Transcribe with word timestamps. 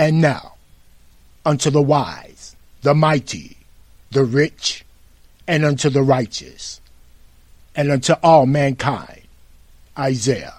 And 0.00 0.22
now, 0.22 0.54
unto 1.44 1.68
the 1.68 1.82
wise, 1.82 2.56
the 2.80 2.94
mighty, 2.94 3.58
the 4.10 4.24
rich, 4.24 4.82
and 5.46 5.62
unto 5.62 5.90
the 5.90 6.02
righteous, 6.02 6.80
and 7.76 7.90
unto 7.90 8.14
all 8.22 8.46
mankind. 8.46 9.20
Isaiah 9.98 10.54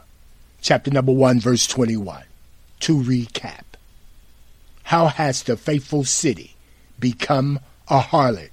chapter 0.61 0.91
number 0.91 1.11
1, 1.11 1.39
verse 1.39 1.65
21. 1.65 2.23
To 2.81 3.01
recap, 3.01 3.63
how 4.83 5.07
has 5.07 5.41
the 5.41 5.57
faithful 5.57 6.03
city 6.03 6.55
become 6.99 7.59
a 7.87 7.99
harlot? 7.99 8.51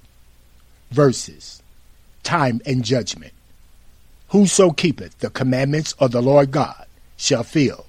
Verses, 0.89 1.61
time 2.23 2.61
and 2.65 2.83
judgment. 2.83 3.33
Whoso 4.29 4.71
keepeth 4.71 5.19
the 5.19 5.29
commandments 5.29 5.93
of 5.99 6.09
the 6.09 6.21
Lord 6.23 6.49
God 6.49 6.87
shall 7.15 7.43
feel 7.43 7.85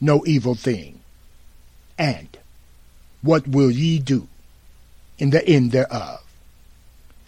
no 0.00 0.24
evil 0.24 0.54
thing. 0.54 0.95
And 1.98 2.28
what 3.22 3.48
will 3.48 3.70
ye 3.70 3.98
do 3.98 4.28
in 5.18 5.30
the 5.30 5.46
end 5.48 5.72
thereof? 5.72 6.22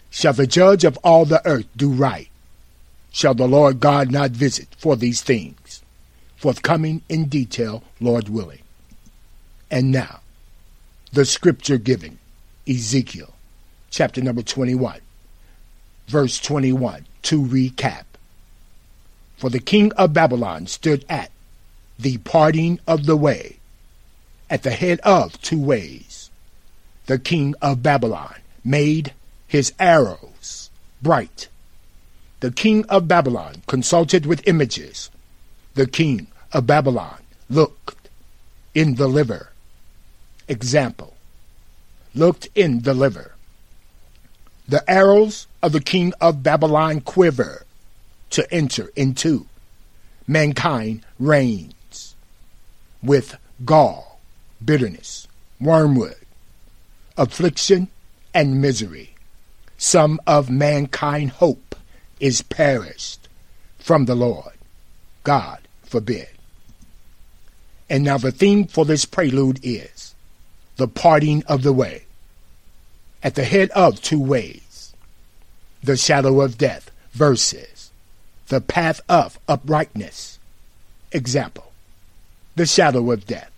Shall 0.09 0.33
the 0.33 0.47
judge 0.47 0.83
of 0.83 0.97
all 1.03 1.25
the 1.25 1.45
earth 1.45 1.67
do 1.75 1.91
right? 1.91 2.29
Shall 3.11 3.33
the 3.33 3.47
Lord 3.47 3.79
God 3.79 4.11
not 4.11 4.31
visit 4.31 4.67
for 4.77 4.95
these 4.95 5.21
things? 5.21 5.81
Forthcoming 6.37 7.01
in 7.09 7.25
detail, 7.25 7.83
Lord 7.99 8.29
willing. 8.29 8.61
And 9.69 9.91
now, 9.91 10.21
the 11.11 11.25
scripture 11.25 11.77
given, 11.77 12.17
Ezekiel, 12.67 13.33
chapter 13.89 14.21
number 14.21 14.41
21, 14.41 14.99
verse 16.07 16.39
21, 16.39 17.05
to 17.23 17.41
recap. 17.41 18.03
For 19.37 19.49
the 19.49 19.59
king 19.59 19.91
of 19.93 20.13
Babylon 20.13 20.67
stood 20.67 21.05
at 21.09 21.31
the 21.97 22.17
parting 22.19 22.79
of 22.87 23.05
the 23.05 23.15
way, 23.15 23.58
at 24.49 24.63
the 24.63 24.71
head 24.71 24.99
of 25.01 25.39
two 25.41 25.59
ways. 25.59 26.29
The 27.05 27.19
king 27.19 27.55
of 27.61 27.83
Babylon 27.83 28.35
made 28.63 29.13
his 29.47 29.73
arrows 29.79 30.69
bright. 31.01 31.47
The 32.39 32.51
king 32.51 32.85
of 32.85 33.07
Babylon 33.07 33.63
consulted 33.67 34.25
with 34.25 34.47
images. 34.47 35.09
The 35.73 35.87
king 35.87 36.27
of 36.51 36.67
Babylon 36.67 37.21
looked 37.49 38.09
in 38.73 38.95
the 38.95 39.07
liver. 39.07 39.51
Example 40.47 41.15
looked 42.15 42.47
in 42.55 42.81
the 42.81 42.93
liver. 42.93 43.33
The 44.67 44.87
arrows 44.89 45.47
of 45.61 45.71
the 45.71 45.81
king 45.81 46.13
of 46.21 46.43
Babylon 46.43 47.01
quiver 47.01 47.65
to 48.31 48.53
enter 48.53 48.91
into 48.95 49.47
mankind 50.27 51.03
reigns 51.19 52.15
with 53.01 53.35
gall, 53.65 54.08
bitterness, 54.63 55.27
wormwood, 55.59 56.15
affliction, 57.17 57.89
and 58.33 58.61
misery. 58.61 59.15
Some 59.77 60.19
of 60.27 60.49
mankind 60.49 61.31
hope 61.31 61.75
is 62.19 62.41
perished 62.41 63.27
from 63.77 64.05
the 64.05 64.15
Lord. 64.15 64.53
God 65.23 65.59
forbid. 65.83 66.27
And 67.89 68.03
now 68.03 68.17
the 68.17 68.31
theme 68.31 68.67
for 68.67 68.85
this 68.85 69.05
prelude 69.05 69.59
is 69.63 70.13
the 70.75 70.87
parting 70.87 71.43
of 71.47 71.63
the 71.63 71.73
way. 71.73 72.03
At 73.23 73.35
the 73.35 73.43
head 73.43 73.69
of 73.71 74.01
two 74.01 74.21
ways, 74.21 74.93
the 75.83 75.97
shadow 75.97 76.41
of 76.41 76.57
death 76.57 76.91
versus 77.11 77.91
the 78.47 78.61
path 78.61 79.01
of 79.09 79.39
uprightness. 79.47 80.39
Example, 81.11 81.71
the 82.55 82.65
shadow 82.65 83.11
of 83.11 83.25
death, 83.25 83.48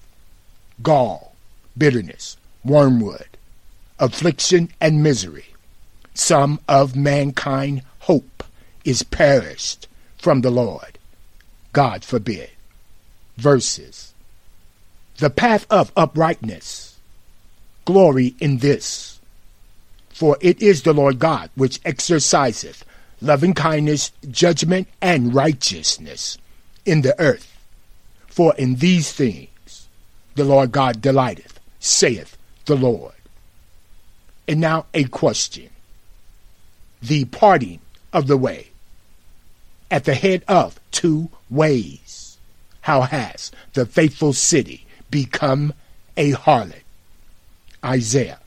gall, 0.83 1.35
bitterness, 1.77 2.37
wormwood, 2.63 3.27
affliction, 3.99 4.69
and 4.79 5.03
misery. 5.03 5.45
Some 6.13 6.59
of 6.67 6.95
mankind 6.95 7.83
hope 7.99 8.43
is 8.83 9.03
perished 9.03 9.87
from 10.17 10.41
the 10.41 10.52
Lord. 10.52 10.97
God 11.73 12.03
forbid. 12.03 12.49
Verses. 13.37 14.14
The 15.17 15.30
path 15.30 15.65
of 15.70 15.91
uprightness. 15.95 16.97
Glory 17.86 18.36
in 18.39 18.58
this. 18.58 19.20
For 20.09 20.37
it 20.41 20.61
is 20.61 20.83
the 20.83 20.93
Lord 20.93 21.20
God 21.20 21.49
which 21.55 21.80
exerciseth 21.86 22.83
loving 23.21 23.53
kindness, 23.53 24.11
judgment, 24.30 24.87
and 25.02 25.33
righteousness 25.33 26.37
in 26.86 27.02
the 27.02 27.20
earth. 27.20 27.58
For 28.27 28.55
in 28.55 28.75
these 28.75 29.11
things 29.11 29.47
the 30.36 30.43
Lord 30.43 30.71
God 30.71 31.02
delighteth, 31.02 31.59
saith 31.80 32.37
the 32.65 32.75
Lord. 32.75 33.14
And 34.47 34.59
now 34.59 34.86
a 34.93 35.05
question. 35.05 35.69
The 37.02 37.25
parting 37.25 37.80
of 38.14 38.27
the 38.27 38.37
way. 38.37 38.70
At 39.89 40.05
the 40.05 40.15
head 40.15 40.43
of 40.47 40.80
two 40.91 41.30
ways. 41.49 42.37
How 42.81 43.02
has 43.02 43.52
the 43.73 43.86
faithful 43.86 44.33
city 44.33 44.86
become 45.09 45.73
a 46.17 46.31
harlot? 46.33 46.83
Isaiah 47.83 48.39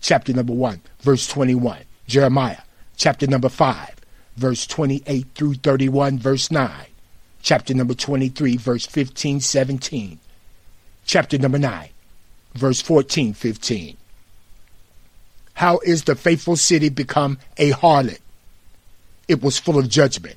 chapter 0.00 0.32
number 0.32 0.52
1, 0.52 0.80
verse 1.00 1.26
21. 1.28 1.80
Jeremiah 2.06 2.62
chapter 2.96 3.26
number 3.26 3.48
5, 3.48 3.96
verse 4.36 4.66
28 4.66 5.26
through 5.34 5.54
31, 5.54 6.18
verse 6.18 6.50
9. 6.50 6.70
Chapter 7.42 7.74
number 7.74 7.94
23, 7.94 8.56
verse 8.56 8.86
15, 8.86 9.40
17. 9.40 10.18
Chapter 11.08 11.38
number 11.38 11.58
9, 11.58 11.88
verse 12.52 12.82
14, 12.82 13.32
15. 13.32 13.96
How 15.54 15.78
is 15.78 16.04
the 16.04 16.14
faithful 16.14 16.54
city 16.54 16.90
become 16.90 17.38
a 17.56 17.70
harlot? 17.70 18.18
It 19.26 19.42
was 19.42 19.56
full 19.56 19.78
of 19.78 19.88
judgment, 19.88 20.36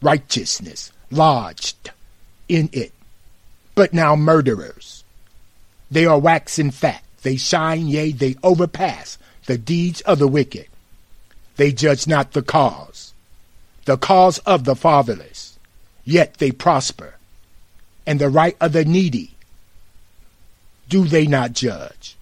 righteousness 0.00 0.92
lodged 1.10 1.90
in 2.48 2.70
it. 2.72 2.92
But 3.74 3.92
now 3.92 4.14
murderers. 4.14 5.02
They 5.90 6.06
are 6.06 6.20
waxing 6.20 6.70
fat. 6.70 7.02
They 7.22 7.34
shine, 7.34 7.88
yea, 7.88 8.12
they 8.12 8.36
overpass 8.44 9.18
the 9.46 9.58
deeds 9.58 10.00
of 10.02 10.20
the 10.20 10.28
wicked. 10.28 10.68
They 11.56 11.72
judge 11.72 12.06
not 12.06 12.34
the 12.34 12.42
cause, 12.42 13.14
the 13.84 13.96
cause 13.96 14.38
of 14.38 14.62
the 14.62 14.76
fatherless, 14.76 15.58
yet 16.04 16.34
they 16.34 16.52
prosper. 16.52 17.16
And 18.06 18.20
the 18.20 18.28
right 18.28 18.56
of 18.60 18.74
the 18.74 18.84
needy, 18.84 19.33
do 20.88 21.04
they 21.04 21.26
not 21.26 21.52
judge? 21.52 22.16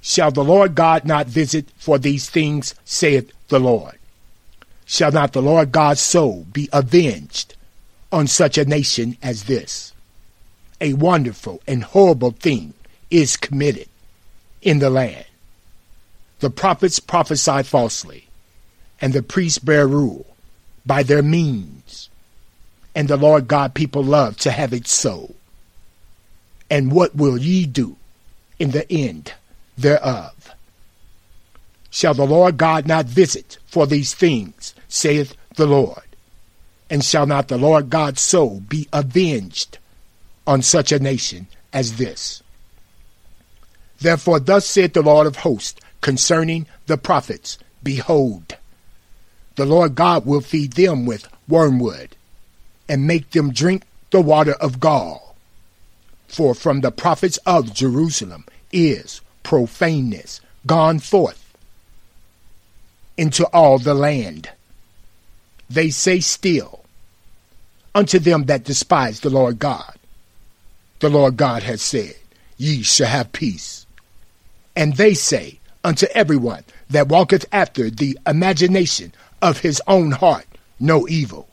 Shall 0.00 0.30
the 0.30 0.44
Lord 0.44 0.74
God 0.74 1.04
not 1.04 1.26
visit 1.26 1.68
for 1.76 1.98
these 1.98 2.30
things, 2.30 2.74
saith 2.84 3.32
the 3.48 3.60
Lord? 3.60 3.98
Shall 4.86 5.12
not 5.12 5.32
the 5.32 5.42
Lord 5.42 5.72
God's 5.72 6.00
soul 6.00 6.46
be 6.52 6.68
avenged 6.72 7.54
on 8.10 8.26
such 8.26 8.58
a 8.58 8.64
nation 8.64 9.16
as 9.22 9.44
this? 9.44 9.92
A 10.80 10.94
wonderful 10.94 11.60
and 11.66 11.84
horrible 11.84 12.30
thing 12.30 12.74
is 13.10 13.36
committed 13.36 13.88
in 14.62 14.78
the 14.78 14.90
land. 14.90 15.26
The 16.40 16.50
prophets 16.50 16.98
prophesy 16.98 17.62
falsely, 17.62 18.26
and 19.00 19.12
the 19.12 19.22
priests 19.22 19.58
bear 19.58 19.86
rule 19.86 20.26
by 20.86 21.02
their 21.02 21.22
means, 21.22 22.08
and 22.94 23.08
the 23.08 23.18
Lord 23.18 23.46
God 23.46 23.74
people 23.74 24.02
love 24.02 24.38
to 24.38 24.50
have 24.50 24.72
it 24.72 24.86
so. 24.86 25.34
And 26.70 26.92
what 26.92 27.14
will 27.14 27.36
ye 27.36 27.66
do 27.66 27.96
in 28.58 28.70
the 28.70 28.90
end? 28.90 29.34
thereof. 29.80 30.54
Shall 31.90 32.14
the 32.14 32.26
Lord 32.26 32.56
God 32.56 32.86
not 32.86 33.06
visit 33.06 33.58
for 33.66 33.86
these 33.86 34.14
things, 34.14 34.74
saith 34.88 35.34
the 35.56 35.66
Lord? 35.66 36.02
And 36.88 37.04
shall 37.04 37.26
not 37.26 37.48
the 37.48 37.58
Lord 37.58 37.90
God's 37.90 38.20
soul 38.20 38.60
be 38.60 38.88
avenged 38.92 39.78
on 40.46 40.62
such 40.62 40.92
a 40.92 40.98
nation 40.98 41.46
as 41.72 41.96
this? 41.96 42.42
Therefore, 44.00 44.40
thus 44.40 44.66
saith 44.66 44.92
the 44.92 45.02
Lord 45.02 45.26
of 45.26 45.36
hosts 45.36 45.80
concerning 46.00 46.66
the 46.86 46.96
prophets 46.96 47.58
Behold, 47.82 48.56
the 49.56 49.66
Lord 49.66 49.94
God 49.94 50.26
will 50.26 50.40
feed 50.40 50.74
them 50.74 51.06
with 51.06 51.28
wormwood, 51.48 52.16
and 52.88 53.06
make 53.06 53.30
them 53.30 53.52
drink 53.52 53.82
the 54.10 54.20
water 54.20 54.52
of 54.54 54.80
gall. 54.80 55.29
For 56.30 56.54
from 56.54 56.80
the 56.80 56.92
prophets 56.92 57.38
of 57.38 57.74
Jerusalem 57.74 58.44
is 58.70 59.20
profaneness 59.42 60.40
gone 60.64 61.00
forth 61.00 61.56
into 63.16 63.44
all 63.46 63.80
the 63.80 63.94
land. 63.94 64.48
They 65.68 65.90
say 65.90 66.20
still 66.20 66.84
unto 67.96 68.20
them 68.20 68.44
that 68.44 68.62
despise 68.62 69.20
the 69.20 69.30
Lord 69.30 69.58
God. 69.58 69.96
The 71.00 71.10
Lord 71.10 71.36
God 71.36 71.64
has 71.64 71.82
said, 71.82 72.14
Ye 72.56 72.82
shall 72.82 73.08
have 73.08 73.32
peace. 73.32 73.84
And 74.76 74.96
they 74.96 75.14
say 75.14 75.58
unto 75.82 76.06
everyone 76.14 76.62
that 76.90 77.08
walketh 77.08 77.44
after 77.50 77.90
the 77.90 78.16
imagination 78.24 79.12
of 79.42 79.58
his 79.58 79.82
own 79.88 80.12
heart, 80.12 80.46
no 80.78 81.08
evil 81.08 81.48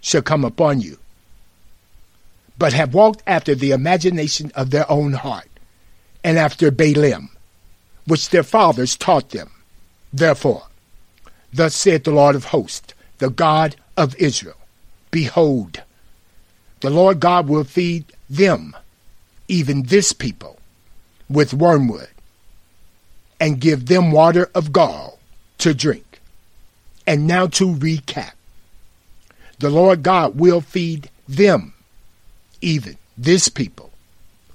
shall 0.00 0.22
come 0.22 0.44
upon 0.44 0.80
you. 0.80 0.98
But 2.58 2.72
have 2.72 2.94
walked 2.94 3.22
after 3.26 3.54
the 3.54 3.72
imagination 3.72 4.50
of 4.54 4.70
their 4.70 4.90
own 4.90 5.12
heart, 5.12 5.48
and 6.24 6.38
after 6.38 6.70
Baalim, 6.70 7.28
which 8.06 8.30
their 8.30 8.42
fathers 8.42 8.96
taught 8.96 9.30
them. 9.30 9.50
Therefore, 10.12 10.66
thus 11.52 11.74
saith 11.74 12.04
the 12.04 12.10
Lord 12.12 12.34
of 12.34 12.46
hosts, 12.46 12.94
the 13.18 13.30
God 13.30 13.76
of 13.96 14.16
Israel, 14.16 14.56
Behold, 15.10 15.82
the 16.80 16.90
Lord 16.90 17.20
God 17.20 17.48
will 17.48 17.64
feed 17.64 18.04
them, 18.28 18.76
even 19.48 19.84
this 19.84 20.12
people, 20.12 20.58
with 21.28 21.54
wormwood, 21.54 22.08
and 23.40 23.60
give 23.60 23.86
them 23.86 24.10
water 24.12 24.50
of 24.54 24.72
gall 24.72 25.18
to 25.58 25.74
drink. 25.74 26.20
And 27.06 27.26
now 27.26 27.46
to 27.48 27.68
recap 27.68 28.32
the 29.58 29.70
Lord 29.70 30.02
God 30.02 30.38
will 30.38 30.60
feed 30.60 31.10
them, 31.28 31.72
even 32.60 32.96
this 33.16 33.48
people, 33.48 33.90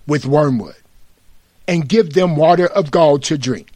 with 0.08 0.26
wormwood, 0.26 0.76
and 1.68 1.88
give 1.88 2.14
them 2.14 2.36
water 2.36 2.68
of 2.68 2.92
gall 2.92 3.20
to 3.20 3.38
drink. 3.38 3.70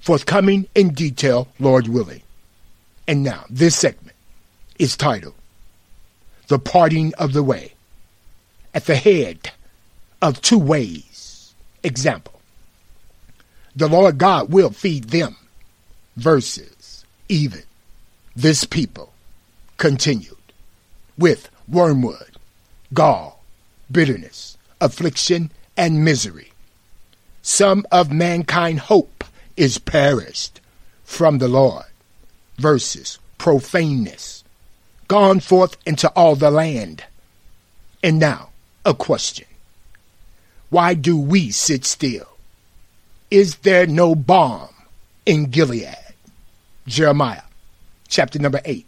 Forthcoming 0.00 0.68
in 0.74 0.90
detail, 0.90 1.48
Lord 1.58 1.88
willing. 1.88 2.22
And 3.08 3.22
now, 3.22 3.44
this 3.50 3.76
segment 3.76 4.16
is 4.78 4.96
titled 4.96 5.34
The 6.48 6.58
Parting 6.58 7.14
of 7.14 7.32
the 7.32 7.42
Way. 7.42 7.72
At 8.74 8.86
the 8.86 8.96
head 8.96 9.50
of 10.20 10.40
two 10.40 10.58
ways. 10.58 11.54
Example 11.82 12.40
The 13.74 13.88
Lord 13.88 14.18
God 14.18 14.52
will 14.52 14.70
feed 14.70 15.04
them, 15.04 15.36
versus 16.16 17.04
even 17.28 17.62
this 18.34 18.64
people. 18.64 19.12
Continued 19.76 20.36
with 21.18 21.50
wormwood, 21.68 22.38
gall, 22.94 23.35
bitterness, 23.90 24.56
affliction, 24.80 25.50
and 25.76 26.04
misery. 26.04 26.52
Some 27.42 27.86
of 27.92 28.12
mankind 28.12 28.80
hope 28.80 29.24
is 29.56 29.78
perished 29.78 30.60
from 31.04 31.38
the 31.38 31.48
Lord 31.48 31.84
versus 32.56 33.18
profaneness, 33.38 34.42
gone 35.08 35.40
forth 35.40 35.76
into 35.86 36.08
all 36.10 36.34
the 36.36 36.50
land. 36.50 37.04
And 38.02 38.18
now, 38.18 38.50
a 38.84 38.94
question. 38.94 39.46
Why 40.70 40.94
do 40.94 41.16
we 41.16 41.50
sit 41.50 41.84
still? 41.84 42.28
Is 43.30 43.56
there 43.56 43.86
no 43.86 44.14
balm 44.14 44.70
in 45.24 45.50
Gilead? 45.50 45.96
Jeremiah 46.86 47.42
chapter 48.08 48.38
number 48.38 48.60
8, 48.64 48.86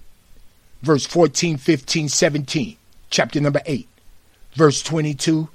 verse 0.82 1.06
14, 1.06 1.56
15, 1.56 2.08
17. 2.08 2.76
Chapter 3.10 3.40
number 3.40 3.60
8, 3.64 3.88
verse 4.58 4.82
22. 4.82 5.48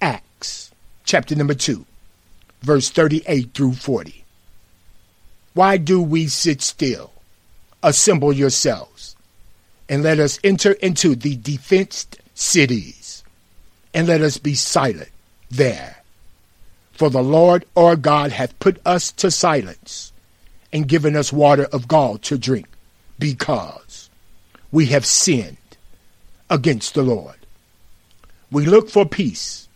Acts 0.00 0.70
chapter 1.02 1.34
number 1.34 1.52
2, 1.52 1.84
verse 2.62 2.90
38 2.90 3.52
through 3.52 3.72
40. 3.72 4.24
Why 5.52 5.76
do 5.76 6.00
we 6.00 6.28
sit 6.28 6.62
still? 6.62 7.10
Assemble 7.82 8.32
yourselves, 8.32 9.16
and 9.88 10.04
let 10.04 10.20
us 10.20 10.38
enter 10.44 10.72
into 10.72 11.16
the 11.16 11.34
defenced 11.34 12.18
cities, 12.34 13.24
and 13.92 14.06
let 14.06 14.20
us 14.20 14.38
be 14.38 14.54
silent 14.54 15.10
there. 15.50 16.04
For 16.92 17.10
the 17.10 17.22
Lord 17.22 17.64
our 17.76 17.96
God 17.96 18.30
hath 18.30 18.58
put 18.60 18.80
us 18.86 19.10
to 19.12 19.30
silence, 19.30 20.12
and 20.72 20.86
given 20.86 21.16
us 21.16 21.32
water 21.32 21.64
of 21.72 21.88
gall 21.88 22.18
to 22.18 22.38
drink, 22.38 22.68
because 23.18 24.08
we 24.70 24.86
have 24.86 25.04
sinned 25.04 25.56
against 26.48 26.94
the 26.94 27.02
Lord. 27.02 27.35
We 28.50 28.64
looked 28.66 28.90
for 28.90 29.04
peace, 29.04 29.68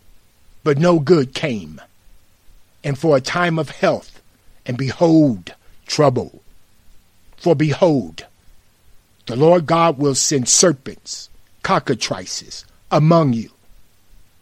but 0.63 0.79
no 0.79 1.01
good 1.01 1.35
came, 1.35 1.81
and 2.85 2.99
for 2.99 3.17
a 3.17 3.21
time 3.21 3.59
of 3.59 3.71
health, 3.71 4.23
and 4.65 4.77
behold, 4.79 5.55
trouble. 5.87 6.43
For 7.37 7.57
behold, 7.57 8.27
the 9.27 9.37
Lord 9.37 9.67
God 9.67 9.99
will 9.99 10.15
send 10.15 10.49
serpents, 10.49 11.29
cockatrices, 11.63 12.65
among 12.91 13.33
you, 13.33 13.51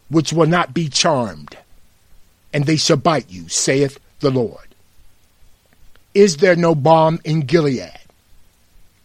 which 0.09 0.33
will 0.33 0.47
not 0.47 0.75
be 0.75 0.89
charmed, 0.89 1.57
and 2.53 2.65
they 2.65 2.77
shall 2.77 2.97
bite 2.97 3.31
you, 3.31 3.49
saith 3.49 3.99
the 4.21 4.31
Lord. 4.31 4.75
Is 6.15 6.39
there 6.39 6.57
no 6.57 6.75
balm 6.75 7.21
in 7.25 7.41
Gilead? 7.41 7.93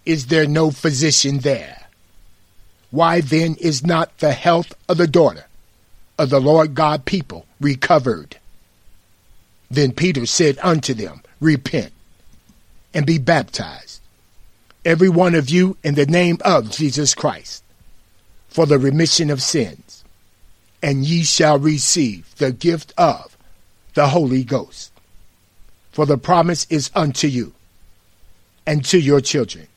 Is 0.06 0.28
there 0.28 0.48
no 0.48 0.72
physician 0.72 1.40
there? 1.40 1.83
Why 2.94 3.22
then 3.22 3.56
is 3.56 3.84
not 3.84 4.20
the 4.20 4.34
health 4.34 4.72
of 4.88 4.98
the 4.98 5.08
daughter 5.08 5.48
of 6.20 6.30
the 6.30 6.40
Lord 6.40 6.76
God 6.76 7.06
people 7.06 7.48
recovered? 7.60 8.38
Then 9.72 9.94
Peter 9.94 10.28
said 10.28 10.60
unto 10.62 10.94
them, 10.94 11.24
Repent 11.40 11.92
and 12.94 13.04
be 13.04 13.18
baptized, 13.18 14.00
every 14.86 15.10
one 15.10 15.34
of 15.34 15.50
you 15.50 15.76
in 15.84 15.96
the 15.96 16.06
name 16.06 16.38
of 16.46 16.70
Jesus 16.70 17.16
Christ, 17.16 17.64
for 18.48 18.68
the 18.68 18.78
remission 18.78 19.32
of 19.32 19.42
sins, 19.42 20.04
and 20.84 21.04
ye 21.04 21.24
shall 21.24 21.58
receive 21.58 22.36
the 22.36 22.52
gift 22.52 22.94
of 22.96 23.36
the 23.96 24.10
Holy 24.10 24.44
Ghost. 24.44 24.92
For 25.94 26.06
the 26.06 26.20
promise 26.20 26.68
is 26.70 26.92
unto 26.94 27.26
you, 27.26 27.56
and 28.68 28.86
to 28.86 29.00
your 29.00 29.20
children, 29.20 29.68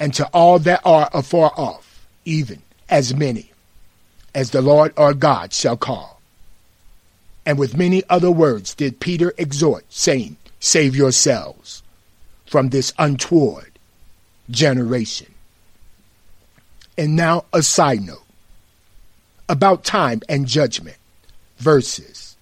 and 0.00 0.12
to 0.14 0.26
all 0.32 0.58
that 0.58 0.80
are 0.84 1.08
afar 1.14 1.52
off, 1.56 1.85
even 2.26 2.60
as 2.90 3.14
many 3.14 3.52
as 4.34 4.50
the 4.50 4.60
Lord 4.60 4.92
our 4.98 5.14
God 5.14 5.54
shall 5.54 5.78
call. 5.78 6.20
And 7.46 7.58
with 7.58 7.76
many 7.76 8.02
other 8.10 8.30
words 8.30 8.74
did 8.74 9.00
Peter 9.00 9.32
exhort, 9.38 9.86
saying, 9.88 10.36
Save 10.60 10.94
yourselves 10.94 11.82
from 12.44 12.68
this 12.68 12.92
untoward 12.98 13.78
generation. 14.50 15.32
And 16.98 17.14
now 17.14 17.44
a 17.52 17.62
side 17.62 18.02
note 18.02 18.24
about 19.48 19.84
time 19.84 20.22
and 20.28 20.46
judgment 20.46 20.96
versus 21.58 22.36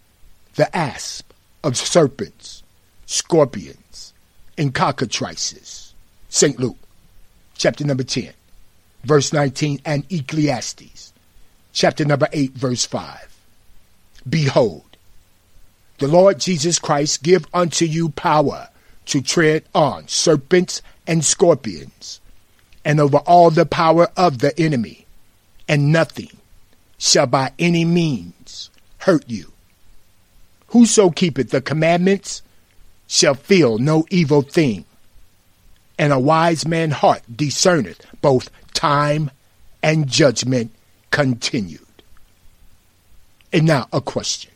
the 0.54 0.74
asp 0.74 1.32
of 1.62 1.76
serpents, 1.76 2.62
scorpions, 3.06 4.12
and 4.56 4.74
cockatrices. 4.74 5.92
St. 6.28 6.58
Luke, 6.58 6.78
chapter 7.56 7.84
number 7.84 8.04
10, 8.04 8.32
verse 9.04 9.32
19, 9.32 9.80
and 9.84 10.04
Ecclesiastes, 10.10 11.12
chapter 11.72 12.04
number 12.04 12.28
8, 12.32 12.52
verse 12.52 12.84
5. 12.86 13.36
Behold, 14.28 14.96
the 15.98 16.08
Lord 16.08 16.40
Jesus 16.40 16.78
Christ 16.78 17.22
give 17.22 17.46
unto 17.54 17.84
you 17.84 18.08
power 18.08 18.68
to 19.06 19.20
tread 19.20 19.64
on 19.74 20.08
serpents 20.08 20.82
and 21.06 21.24
scorpions, 21.24 22.20
and 22.84 23.00
over 23.00 23.18
all 23.18 23.50
the 23.50 23.66
power 23.66 24.08
of 24.16 24.38
the 24.38 24.58
enemy, 24.58 25.06
and 25.68 25.92
nothing 25.92 26.30
shall 26.98 27.26
by 27.26 27.52
any 27.58 27.84
means 27.84 28.70
hurt 28.98 29.28
you. 29.28 29.52
Whoso 30.68 31.10
keepeth 31.10 31.50
the 31.50 31.60
commandments 31.60 32.42
shall 33.06 33.34
feel 33.34 33.78
no 33.78 34.06
evil 34.10 34.42
thing, 34.42 34.84
and 35.98 36.12
a 36.12 36.18
wise 36.18 36.66
man's 36.66 36.94
heart 36.94 37.22
discerneth 37.34 38.00
both 38.20 38.50
time 38.72 39.30
and 39.82 40.08
judgment 40.08 40.70
continued. 41.10 41.80
And 43.52 43.66
now 43.66 43.88
a 43.92 44.00
question. 44.00 44.50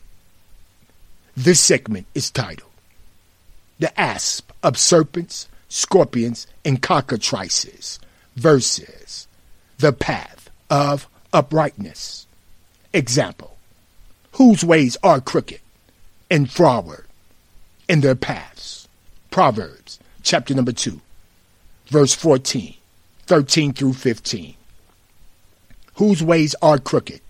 This 1.36 1.60
segment 1.60 2.06
is 2.14 2.30
titled 2.30 2.68
the 3.78 3.98
asp 4.00 4.50
of 4.62 4.76
serpents, 4.76 5.48
scorpions, 5.68 6.48
and 6.64 6.82
cockatrices 6.82 8.00
versus 8.34 9.28
the 9.78 9.92
path 9.92 10.50
of 10.68 11.08
uprightness. 11.32 12.26
Example, 12.92 13.56
whose 14.32 14.64
ways 14.64 14.96
are 15.02 15.20
crooked 15.20 15.60
and 16.30 16.50
froward 16.50 17.06
in 17.88 18.00
their 18.00 18.16
paths. 18.16 18.88
Proverbs 19.30 19.98
chapter 20.22 20.54
number 20.54 20.72
2, 20.72 21.00
verse 21.88 22.14
14, 22.14 22.74
13 23.26 23.72
through 23.72 23.94
15. 23.94 24.54
Whose 25.94 26.22
ways 26.22 26.54
are 26.62 26.78
crooked 26.78 27.20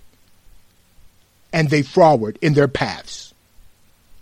and 1.53 1.71
they 1.71 1.83
froward 1.83 2.39
in 2.43 2.53
their 2.55 2.69
paths 2.69 3.29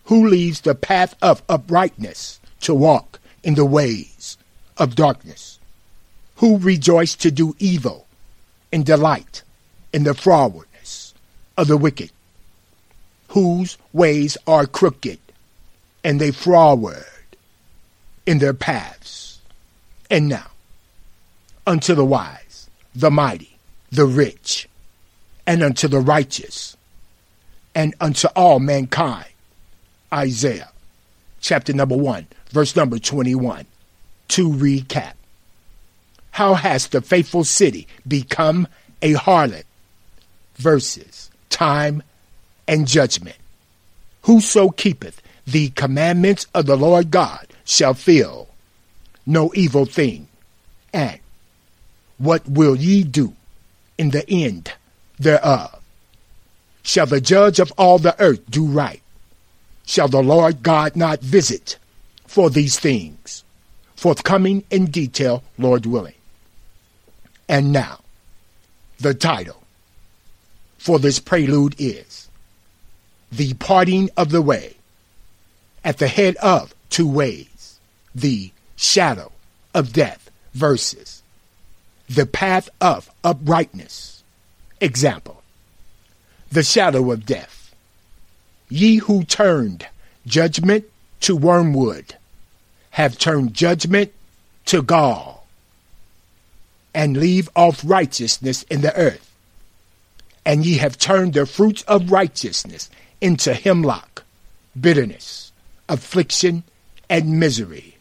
who 0.07 0.29
leaves 0.29 0.61
the 0.61 0.75
path 0.75 1.15
of 1.21 1.43
uprightness 1.49 2.41
to 2.61 2.75
walk 2.75 3.19
in 3.43 3.55
the 3.55 3.65
ways 3.65 4.39
of 4.79 4.95
darkness, 4.95 5.59
who 6.37 6.59
rejoice 6.59 7.15
to 7.15 7.31
do 7.31 7.55
evil 7.59 8.07
and 8.73 8.87
delight 8.87 9.43
in 9.93 10.05
the 10.05 10.15
frowardness 10.15 11.13
of 11.57 11.67
the 11.67 11.77
wicked, 11.77 12.11
whose 13.29 13.77
ways 13.93 14.37
are 14.47 14.67
crooked 14.67 15.19
and 16.05 16.21
they 16.21 16.31
froward 16.31 17.05
in 18.27 18.39
their 18.39 18.55
paths. 18.55 19.26
And 20.11 20.29
now, 20.29 20.51
unto 21.67 21.95
the 21.95 22.05
wise, 22.05 22.71
the 22.95 23.11
mighty, 23.11 23.59
the 23.91 24.07
rich, 24.07 24.69
and 25.47 25.63
unto 25.63 25.89
the 25.89 26.01
righteous, 26.01 26.77
and 27.75 27.95
unto 28.01 28.29
all 28.29 28.61
mankind. 28.61 29.29
Isaiah 30.13 30.71
chapter 31.41 31.73
number 31.73 31.97
1, 31.97 32.27
verse 32.51 32.77
number 32.77 32.99
21. 32.99 33.67
To 34.29 34.49
recap 34.51 35.15
How 36.33 36.55
has 36.55 36.89
the 36.89 37.01
faithful 37.01 37.45
city 37.45 37.87
become 38.07 38.67
a 39.03 39.15
harlot? 39.15 39.65
Verses 40.57 41.31
Time 41.51 42.03
and 42.67 42.87
Judgment. 42.89 43.37
Whoso 44.23 44.71
keepeth 44.71 45.23
the 45.47 45.69
commandments 45.71 46.47
of 46.55 46.67
the 46.67 46.77
Lord 46.77 47.11
God 47.11 47.47
shall 47.65 47.95
feel 47.95 48.49
no 49.27 49.53
evil 49.55 49.85
thing. 49.85 50.29
And 50.93 51.21
what 52.19 52.49
will 52.49 52.77
ye 52.77 53.03
do 53.03 53.35
in 53.99 54.11
the 54.11 54.29
end 54.31 54.73
thereof? 55.19 55.81
Shall 56.83 57.07
the 57.07 57.21
judge 57.21 57.59
of 57.59 57.73
all 57.77 57.99
the 57.99 58.19
earth 58.21 58.49
do 58.49 58.65
right? 58.65 59.03
Shall 59.85 60.09
the 60.09 60.23
Lord 60.23 60.63
God 60.63 60.97
not 60.97 61.21
visit 61.21 61.79
for 62.27 62.49
these 62.49 62.79
things? 62.79 63.45
Forthcoming 63.97 64.65
in 64.71 64.87
detail, 64.87 65.43
Lord 65.59 65.87
willing. 65.87 66.15
And 67.49 67.73
now, 67.73 68.01
the 68.99 69.15
title 69.15 69.63
for 70.79 70.99
this 70.99 71.19
prelude 71.19 71.75
is 71.79 72.29
The 73.33 73.55
Parting 73.55 74.11
of 74.17 74.31
the 74.31 74.43
Way. 74.43 74.77
At 75.85 75.99
the 75.99 76.09
head 76.09 76.37
of 76.37 76.75
two 76.91 77.09
ways, 77.09 77.79
the 78.15 78.51
shadow 78.77 79.33
of 79.75 79.93
death 79.93 80.31
versus 80.55 81.23
the 82.09 82.27
path 82.27 82.69
of 82.81 83.11
uprightness. 83.25 84.23
Example, 84.81 85.43
the 86.53 86.63
shadow 86.63 87.11
of 87.11 87.27
death. 87.27 87.75
Ye 88.69 88.97
who 88.97 89.25
turned 89.25 89.87
judgment 90.27 90.85
to 91.21 91.37
wormwood 91.37 92.17
have 92.91 93.19
turned 93.19 93.55
judgment 93.55 94.13
to 94.67 94.83
gall 94.83 95.47
and 96.95 97.17
leave 97.17 97.49
off 97.55 97.83
righteousness 97.85 98.63
in 98.65 98.81
the 98.81 98.97
earth. 98.97 99.31
And 100.45 100.65
ye 100.65 100.79
have 100.79 100.97
turned 100.97 101.35
the 101.35 101.45
fruits 101.45 101.83
of 101.83 102.11
righteousness 102.11 102.89
into 103.21 103.55
hemlock, 103.55 104.25
bitterness, 104.81 105.53
affliction, 105.89 106.63
and 107.09 107.39
misery. 107.39 107.96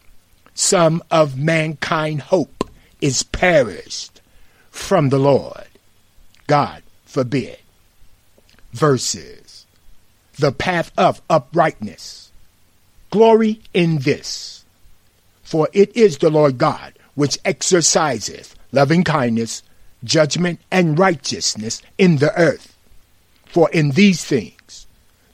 Some 0.56 1.04
of 1.12 1.38
mankind 1.38 2.22
hope 2.22 2.70
is 3.02 3.24
perished 3.24 4.22
from 4.72 5.10
the 5.10 5.20
Lord. 5.20 5.68
God 6.48 6.82
forbid. 7.06 7.60
Verses. 8.72 9.66
The 10.38 10.54
path 10.54 10.92
of 10.98 11.22
uprightness. 11.30 12.32
Glory 13.10 13.62
in 13.74 14.00
this. 14.00 14.64
For 15.44 15.68
it 15.74 15.96
is 15.96 16.18
the 16.18 16.30
Lord 16.30 16.58
God 16.58 16.94
which 17.16 17.38
exerciseth 17.46 18.56
loving 18.72 19.04
kindness, 19.04 19.62
judgment, 20.04 20.60
and 20.72 20.98
righteousness 20.98 21.82
in 21.98 22.18
the 22.18 22.34
earth. 22.40 22.78
For 23.46 23.70
in 23.72 23.92
these 23.92 24.24
things 24.24 24.88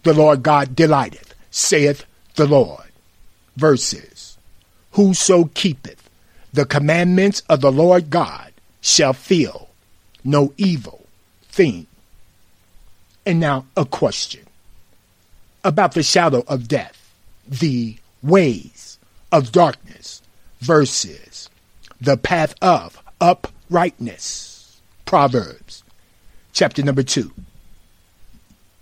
the 0.03 0.13
Lord 0.13 0.41
God 0.43 0.75
delighteth, 0.75 1.35
saith 1.51 2.05
the 2.35 2.47
Lord. 2.47 2.89
Verses. 3.55 4.20
Whoso 4.91 5.45
keepeth 5.53 6.09
the 6.53 6.65
commandments 6.65 7.43
of 7.49 7.61
the 7.61 7.71
Lord 7.71 8.09
God 8.09 8.51
shall 8.81 9.13
feel 9.13 9.69
no 10.23 10.53
evil 10.57 11.05
thing. 11.43 11.87
And 13.25 13.39
now 13.39 13.65
a 13.77 13.85
question 13.85 14.45
about 15.63 15.93
the 15.93 16.03
shadow 16.03 16.43
of 16.47 16.67
death, 16.67 17.13
the 17.47 17.97
ways 18.21 18.97
of 19.31 19.51
darkness 19.51 20.21
versus 20.59 21.49
the 21.99 22.17
path 22.17 22.55
of 22.61 23.01
uprightness. 23.19 24.81
Proverbs 25.05 25.83
chapter 26.53 26.83
number 26.83 27.03
2, 27.03 27.31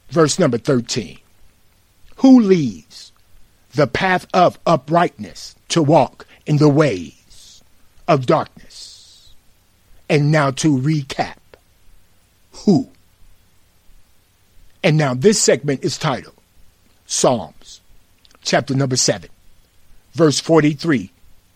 verse 0.09 0.39
number 0.39 0.57
13. 0.57 1.19
Who 2.17 2.39
leads 2.39 3.11
the 3.73 3.87
path 3.87 4.27
of 4.33 4.59
uprightness 4.65 5.55
to 5.69 5.81
walk 5.81 6.25
in 6.45 6.57
the 6.57 6.69
ways 6.69 7.63
of 8.07 8.25
darkness? 8.25 9.33
And 10.09 10.31
now 10.31 10.51
to 10.51 10.77
recap 10.77 11.37
who? 12.65 12.89
And 14.83 14.97
now 14.97 15.13
this 15.13 15.41
segment 15.41 15.83
is 15.83 15.97
titled 15.97 16.35
Psalms, 17.05 17.81
chapter 18.41 18.73
number 18.73 18.95
7, 18.95 19.29
verse 20.13 20.39
43, 20.39 21.11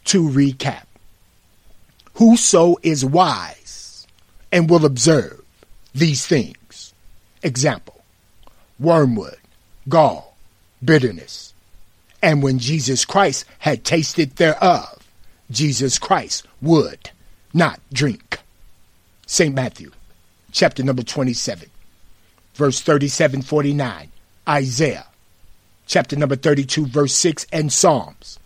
to 0.05 0.29
recap. 0.29 0.83
Whoso 2.15 2.77
is 2.83 3.05
wise 3.05 4.07
and 4.51 4.69
will 4.69 4.85
observe 4.85 5.41
these 5.95 6.25
things. 6.27 6.93
Example, 7.41 8.03
wormwood, 8.79 9.37
gall, 9.89 10.35
bitterness. 10.83 11.53
And 12.23 12.41
when 12.41 12.57
Jesus 12.57 13.03
Christ 13.03 13.43
had 13.59 13.83
tasted 13.83 14.37
thereof, 14.37 15.05
Jesus 15.51 15.99
Christ 15.99 16.47
would 16.61 17.11
not 17.53 17.81
drink. 17.91 18.39
St. 19.27 19.53
Matthew, 19.53 19.91
chapter 20.53 20.83
number 20.83 21.03
27, 21.03 21.69
verse 22.55 22.79
37 22.79 23.41
49. 23.41 24.09
Isaiah, 24.47 25.05
chapter 25.85 26.15
number 26.15 26.37
32, 26.37 26.85
verse 26.85 27.13
6, 27.13 27.45
and 27.51 27.71
Psalms, 27.71 28.39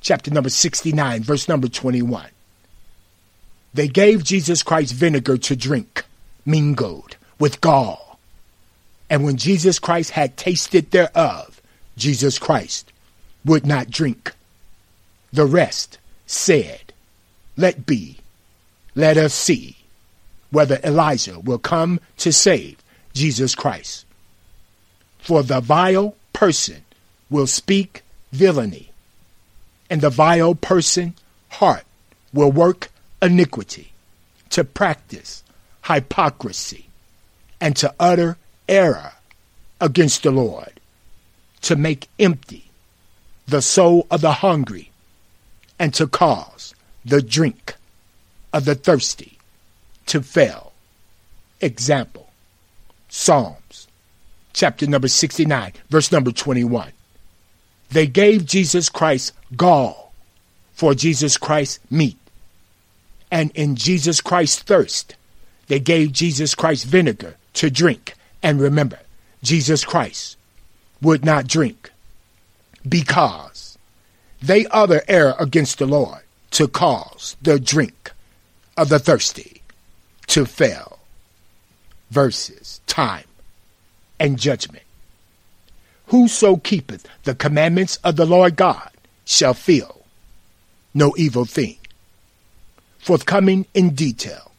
chapter 0.00 0.32
number 0.32 0.50
69, 0.50 1.22
verse 1.22 1.48
number 1.48 1.68
21. 1.68 2.30
They 3.72 3.86
gave 3.86 4.24
Jesus 4.24 4.64
Christ 4.64 4.92
vinegar 4.92 5.38
to 5.38 5.54
drink, 5.54 6.04
mingled 6.44 7.16
with 7.38 7.60
gall. 7.60 8.18
And 9.08 9.22
when 9.22 9.36
Jesus 9.36 9.78
Christ 9.78 10.10
had 10.10 10.36
tasted 10.36 10.90
thereof, 10.90 11.62
Jesus 11.96 12.36
Christ 12.36 12.90
would 13.44 13.66
not 13.66 13.90
drink. 13.90 14.34
The 15.32 15.46
rest 15.46 15.98
said, 16.26 16.92
Let 17.56 17.86
be, 17.86 18.18
let 18.94 19.16
us 19.16 19.34
see 19.34 19.76
whether 20.50 20.80
Elijah 20.82 21.38
will 21.38 21.58
come 21.58 22.00
to 22.18 22.32
save 22.32 22.76
Jesus 23.12 23.54
Christ. 23.54 24.04
For 25.18 25.42
the 25.42 25.60
vile 25.60 26.16
person 26.32 26.84
will 27.28 27.46
speak 27.46 28.02
villainy, 28.32 28.90
and 29.88 30.00
the 30.00 30.10
vile 30.10 30.54
person 30.54 31.14
heart 31.48 31.84
will 32.32 32.50
work 32.50 32.90
iniquity, 33.22 33.92
to 34.50 34.64
practice 34.64 35.42
hypocrisy, 35.86 36.86
and 37.60 37.76
to 37.76 37.94
utter 38.00 38.36
error 38.68 39.12
against 39.80 40.22
the 40.22 40.30
Lord, 40.30 40.80
to 41.62 41.76
make 41.76 42.08
empty 42.18 42.69
the 43.50 43.62
soul 43.62 44.06
of 44.10 44.20
the 44.20 44.32
hungry, 44.32 44.90
and 45.78 45.92
to 45.94 46.06
cause 46.06 46.74
the 47.04 47.22
drink 47.22 47.74
of 48.52 48.64
the 48.64 48.74
thirsty 48.74 49.38
to 50.06 50.22
fail. 50.22 50.72
Example 51.60 52.30
Psalms 53.08 53.86
chapter 54.52 54.86
number 54.86 55.08
69, 55.08 55.72
verse 55.90 56.10
number 56.10 56.32
21. 56.32 56.92
They 57.90 58.06
gave 58.06 58.46
Jesus 58.46 58.88
Christ 58.88 59.32
gall 59.56 60.12
for 60.72 60.94
Jesus 60.94 61.36
Christ's 61.36 61.80
meat 61.90 62.16
and 63.30 63.50
in 63.54 63.76
Jesus 63.76 64.20
Christ's 64.20 64.62
thirst, 64.62 65.16
they 65.68 65.78
gave 65.78 66.12
Jesus 66.12 66.54
Christ 66.54 66.84
vinegar 66.84 67.36
to 67.54 67.70
drink. 67.70 68.14
And 68.42 68.60
remember, 68.60 68.98
Jesus 69.42 69.84
Christ 69.84 70.36
would 71.00 71.24
not 71.24 71.46
drink 71.46 71.90
because 72.88 73.78
they 74.42 74.66
other 74.66 75.02
error 75.08 75.34
against 75.38 75.78
the 75.78 75.86
Lord 75.86 76.22
to 76.52 76.68
cause 76.68 77.36
the 77.42 77.60
drink 77.60 78.12
of 78.76 78.88
the 78.88 78.98
thirsty 78.98 79.62
to 80.28 80.46
fail. 80.46 80.98
Verses, 82.10 82.80
time, 82.86 83.24
and 84.18 84.38
judgment. 84.38 84.84
Whoso 86.06 86.56
keepeth 86.56 87.06
the 87.22 87.34
commandments 87.34 87.98
of 88.02 88.16
the 88.16 88.26
Lord 88.26 88.56
God 88.56 88.90
shall 89.24 89.54
feel 89.54 90.00
no 90.92 91.14
evil 91.16 91.44
thing 91.44 91.76
forthcoming 93.00 93.66
in 93.74 93.94
detail, 93.94 94.52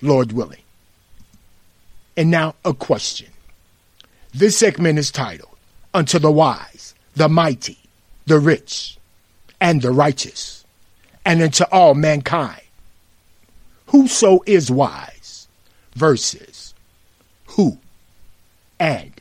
Lord 0.00 0.32
willing. 0.32 0.62
And 2.16 2.30
now 2.30 2.54
a 2.64 2.74
question. 2.74 3.28
This 4.34 4.58
segment 4.58 4.98
is 4.98 5.10
titled, 5.10 5.56
Unto 5.94 6.18
the 6.18 6.30
Wise, 6.30 6.71
the 7.14 7.28
Mighty, 7.28 7.78
the 8.26 8.38
Rich, 8.38 8.98
and 9.60 9.82
the 9.82 9.90
Righteous, 9.90 10.64
and 11.24 11.42
unto 11.42 11.64
all 11.64 11.94
mankind. 11.94 12.62
Whoso 13.86 14.40
is 14.46 14.70
wise, 14.70 15.48
versus 15.94 16.74
who, 17.46 17.78
and 18.80 19.12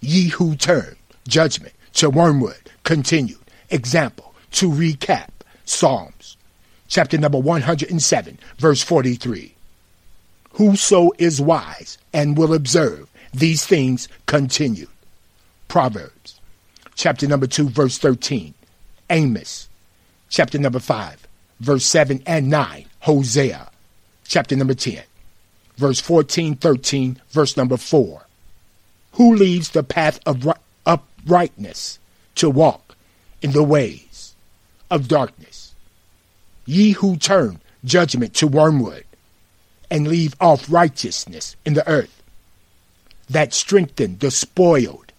ye 0.00 0.28
who 0.28 0.54
turn 0.56 0.96
judgment 1.26 1.74
to 1.94 2.08
wormwood 2.10 2.70
continued. 2.84 3.38
Example, 3.70 4.34
to 4.52 4.68
recap, 4.68 5.28
Psalms, 5.64 6.36
chapter 6.88 7.18
number 7.18 7.38
107, 7.38 8.38
verse 8.58 8.82
43. 8.82 9.54
Whoso 10.52 11.10
is 11.18 11.40
wise 11.40 11.98
and 12.12 12.36
will 12.36 12.54
observe 12.54 13.08
these 13.32 13.64
things 13.64 14.08
continued. 14.26 14.88
Proverbs, 15.68 16.39
chapter 17.00 17.26
number 17.26 17.46
2, 17.46 17.70
verse 17.70 17.96
13. 17.96 18.52
Amos, 19.08 19.70
chapter 20.28 20.58
number 20.58 20.78
5, 20.78 21.26
verse 21.58 21.84
7 21.86 22.22
and 22.26 22.50
9. 22.50 22.84
Hosea, 23.00 23.70
chapter 24.24 24.54
number 24.54 24.74
10, 24.74 25.02
verse 25.78 25.98
14, 25.98 26.56
13, 26.56 27.18
verse 27.30 27.56
number 27.56 27.78
4. 27.78 28.26
Who 29.12 29.34
leaves 29.34 29.70
the 29.70 29.82
path 29.82 30.20
of 30.26 30.46
uprightness 30.84 31.98
to 32.34 32.50
walk 32.50 32.96
in 33.40 33.52
the 33.52 33.64
ways 33.64 34.34
of 34.90 35.08
darkness? 35.08 35.74
Ye 36.66 36.92
who 36.92 37.16
turn 37.16 37.60
judgment 37.82 38.34
to 38.34 38.46
wormwood 38.46 39.06
and 39.90 40.06
leave 40.06 40.36
off 40.38 40.70
righteousness 40.70 41.56
in 41.64 41.72
the 41.72 41.88
earth, 41.88 42.22
that 43.30 43.54
strengthen 43.54 44.18
the 44.18 44.30
spoiled 44.30 45.09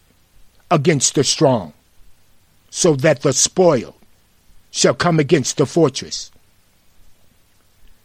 against 0.71 1.15
the 1.15 1.23
strong, 1.23 1.73
so 2.69 2.95
that 2.95 3.21
the 3.21 3.33
spoil 3.33 3.95
shall 4.71 4.95
come 4.95 5.19
against 5.19 5.57
the 5.57 5.65
fortress. 5.65 6.31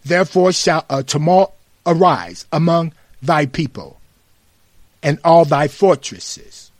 Therefore 0.04 0.52
shall 0.52 0.85
a 0.90 1.04
tumult 1.04 1.54
arise 1.87 2.44
among 2.52 2.92
thy 3.23 3.46
people, 3.46 3.99
and 5.02 5.18
all 5.25 5.44
thy 5.44 5.68
fortresses 5.68 6.73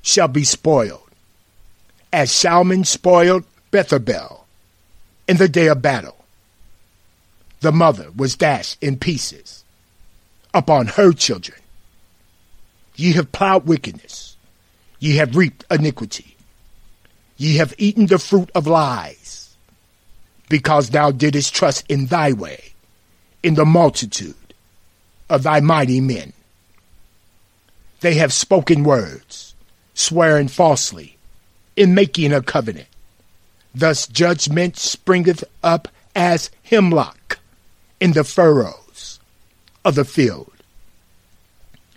shall 0.00 0.28
be 0.28 0.44
spoiled, 0.44 1.10
as 2.12 2.30
Shalman 2.30 2.86
spoiled 2.86 3.44
Betharbel 3.70 4.46
in 5.28 5.36
the 5.36 5.48
day 5.48 5.66
of 5.66 5.82
battle. 5.82 6.24
The 7.60 7.72
mother 7.72 8.10
was 8.16 8.36
dashed 8.36 8.82
in 8.82 8.96
pieces 8.98 9.64
upon 10.54 10.86
her 10.86 11.12
children. 11.12 11.58
Ye 12.94 13.12
have 13.12 13.32
plowed 13.32 13.66
wickedness 13.66 14.25
Ye 14.98 15.16
have 15.16 15.36
reaped 15.36 15.64
iniquity. 15.70 16.36
Ye 17.36 17.56
have 17.56 17.74
eaten 17.78 18.06
the 18.06 18.18
fruit 18.18 18.50
of 18.54 18.66
lies, 18.66 19.56
because 20.48 20.90
thou 20.90 21.10
didst 21.10 21.54
trust 21.54 21.84
in 21.88 22.06
thy 22.06 22.32
way, 22.32 22.72
in 23.42 23.54
the 23.54 23.66
multitude 23.66 24.54
of 25.28 25.42
thy 25.42 25.60
mighty 25.60 26.00
men. 26.00 26.32
They 28.00 28.14
have 28.14 28.32
spoken 28.32 28.84
words, 28.84 29.54
swearing 29.94 30.48
falsely, 30.48 31.16
in 31.76 31.94
making 31.94 32.32
a 32.32 32.42
covenant. 32.42 32.88
Thus 33.74 34.06
judgment 34.06 34.76
springeth 34.76 35.44
up 35.62 35.88
as 36.14 36.50
hemlock 36.62 37.38
in 38.00 38.12
the 38.12 38.24
furrows 38.24 39.20
of 39.84 39.94
the 39.94 40.04
field. 40.04 40.52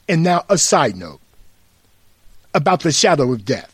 And 0.10 0.24
now 0.24 0.44
a 0.50 0.58
side 0.58 0.98
note 0.98 1.22
about 2.54 2.82
the 2.82 2.92
shadow 2.92 3.32
of 3.32 3.46
death 3.46 3.74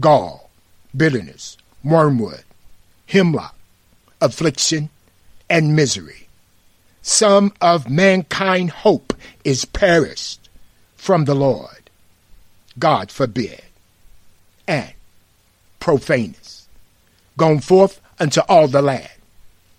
gall, 0.00 0.50
bitterness, 0.96 1.56
wormwood, 1.84 2.44
hemlock, 3.06 3.54
affliction, 4.20 4.88
and 5.50 5.76
misery. 5.76 6.28
Some 7.02 7.52
of 7.60 7.90
mankind 7.90 8.70
hope 8.70 9.12
is 9.44 9.64
perished 9.64 10.48
from 10.96 11.24
the 11.24 11.34
Lord. 11.34 11.90
God 12.78 13.10
forbid. 13.10 13.62
And 14.66 14.94
profaneness. 15.80 16.68
Gone 17.36 17.60
forth 17.60 18.00
unto 18.20 18.40
all 18.42 18.68
the 18.68 18.80
land. 18.80 19.10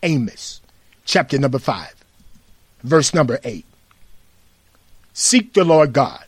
Amos, 0.04 0.60
chapter 1.06 1.40
number 1.40 1.60
5, 1.60 1.96
verse 2.84 3.14
number 3.14 3.40
8. 3.44 3.66
Seek 5.14 5.54
the 5.54 5.64
Lord 5.64 5.94
God 5.94 6.26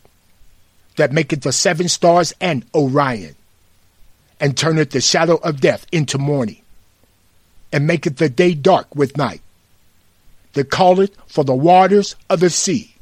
that 0.95 1.11
maketh 1.11 1.41
the 1.41 1.51
seven 1.51 1.89
stars 1.89 2.33
and 2.39 2.65
Orion, 2.73 3.35
and 4.39 4.57
turneth 4.57 4.91
the 4.91 5.01
shadow 5.01 5.35
of 5.35 5.61
death 5.61 5.85
into 5.91 6.17
morning, 6.17 6.61
and 7.71 7.87
maketh 7.87 8.17
the 8.17 8.29
day 8.29 8.53
dark 8.53 8.95
with 8.95 9.17
night, 9.17 9.41
that 10.53 10.71
calleth 10.71 11.15
for 11.27 11.43
the 11.43 11.55
waters 11.55 12.15
of 12.29 12.39
the 12.39 12.49
sea, 12.49 12.95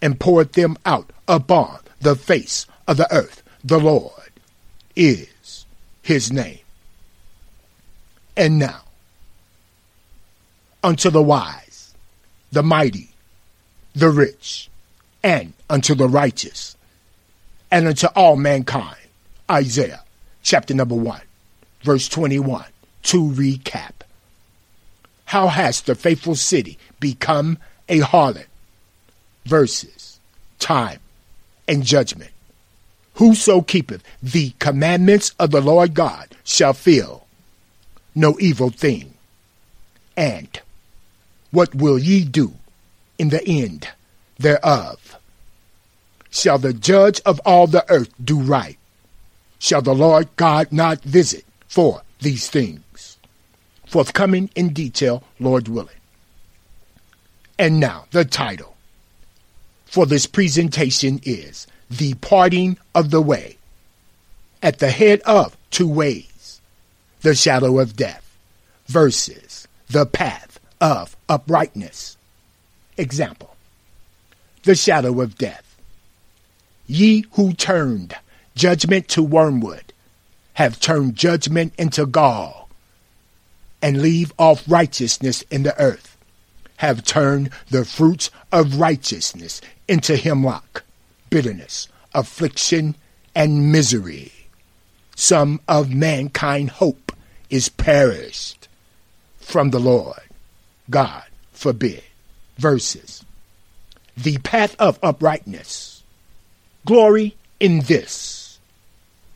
and 0.00 0.18
poureth 0.18 0.52
them 0.52 0.76
out 0.86 1.10
upon 1.28 1.78
the 2.00 2.16
face 2.16 2.66
of 2.88 2.96
the 2.96 3.12
earth. 3.12 3.42
The 3.62 3.78
Lord 3.78 4.32
is 4.96 5.66
his 6.02 6.32
name. 6.32 6.60
And 8.36 8.58
now, 8.58 8.82
unto 10.82 11.10
the 11.10 11.22
wise, 11.22 11.94
the 12.50 12.62
mighty, 12.62 13.10
the 13.94 14.08
rich, 14.08 14.70
and 15.22 15.52
unto 15.68 15.94
the 15.94 16.08
righteous, 16.08 16.76
and 17.70 17.86
unto 17.88 18.06
all 18.08 18.36
mankind. 18.36 18.96
Isaiah 19.50 20.02
chapter 20.42 20.74
number 20.74 20.94
1, 20.94 21.20
verse 21.82 22.08
21. 22.08 22.64
To 23.02 23.22
recap 23.30 23.92
How 25.26 25.48
has 25.48 25.80
the 25.82 25.94
faithful 25.94 26.34
city 26.34 26.78
become 26.98 27.58
a 27.88 28.00
harlot? 28.00 28.46
Verses, 29.44 30.20
time, 30.58 31.00
and 31.66 31.82
judgment. 31.82 32.30
Whoso 33.14 33.62
keepeth 33.62 34.02
the 34.22 34.50
commandments 34.58 35.34
of 35.38 35.50
the 35.50 35.60
Lord 35.60 35.94
God 35.94 36.28
shall 36.44 36.72
feel 36.72 37.26
no 38.14 38.36
evil 38.40 38.70
thing. 38.70 39.14
And 40.16 40.60
what 41.50 41.74
will 41.74 41.98
ye 41.98 42.24
do 42.24 42.54
in 43.18 43.30
the 43.30 43.46
end 43.46 43.88
thereof? 44.38 45.16
Shall 46.30 46.58
the 46.58 46.72
judge 46.72 47.20
of 47.26 47.40
all 47.44 47.66
the 47.66 47.84
earth 47.90 48.10
do 48.22 48.40
right? 48.40 48.78
Shall 49.58 49.82
the 49.82 49.94
Lord 49.94 50.28
God 50.36 50.72
not 50.72 51.02
visit 51.02 51.44
for 51.68 52.02
these 52.20 52.48
things? 52.48 53.18
Forthcoming 53.86 54.50
in 54.54 54.72
detail, 54.72 55.22
Lord 55.38 55.68
willing. 55.68 55.96
And 57.58 57.78
now, 57.78 58.06
the 58.10 58.24
title 58.24 58.76
for 59.84 60.06
this 60.06 60.24
presentation 60.24 61.20
is 61.24 61.66
The 61.90 62.14
Parting 62.14 62.78
of 62.94 63.10
the 63.10 63.20
Way. 63.20 63.58
At 64.62 64.78
the 64.78 64.90
head 64.90 65.20
of 65.22 65.56
two 65.70 65.88
ways, 65.88 66.60
the 67.22 67.34
shadow 67.34 67.80
of 67.80 67.96
death 67.96 68.36
versus 68.86 69.66
the 69.88 70.06
path 70.06 70.60
of 70.80 71.16
uprightness. 71.28 72.16
Example, 72.96 73.56
the 74.62 74.74
shadow 74.74 75.20
of 75.20 75.36
death 75.36 75.69
Ye 76.90 77.24
who 77.34 77.52
turned 77.52 78.16
judgment 78.56 79.06
to 79.10 79.22
wormwood 79.22 79.92
have 80.54 80.80
turned 80.80 81.14
judgment 81.14 81.72
into 81.78 82.04
gall, 82.04 82.68
and 83.80 84.02
leave 84.02 84.32
off 84.40 84.64
righteousness 84.66 85.42
in 85.52 85.62
the 85.62 85.78
earth, 85.80 86.16
have 86.78 87.04
turned 87.04 87.50
the 87.68 87.84
fruits 87.84 88.32
of 88.50 88.80
righteousness 88.80 89.60
into 89.86 90.16
hemlock, 90.16 90.82
bitterness, 91.30 91.86
affliction, 92.12 92.96
and 93.36 93.70
misery. 93.70 94.32
Some 95.14 95.60
of 95.68 95.94
mankind 95.94 96.70
hope 96.70 97.12
is 97.50 97.68
perished 97.68 98.66
from 99.36 99.70
the 99.70 99.78
Lord. 99.78 100.18
God 100.90 101.22
forbid. 101.52 102.02
Verses. 102.58 103.24
The 104.16 104.38
path 104.38 104.74
of 104.80 104.98
uprightness 105.04 105.89
glory 106.84 107.36
in 107.58 107.80
this. 107.80 108.58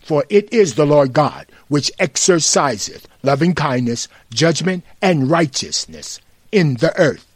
For 0.00 0.24
it 0.28 0.52
is 0.52 0.74
the 0.74 0.86
Lord 0.86 1.12
God 1.12 1.46
which 1.68 1.90
exerciseth 1.98 3.06
loving 3.22 3.54
kindness, 3.54 4.06
judgment, 4.32 4.84
and 5.00 5.30
righteousness 5.30 6.20
in 6.52 6.74
the 6.74 6.98
earth. 7.00 7.26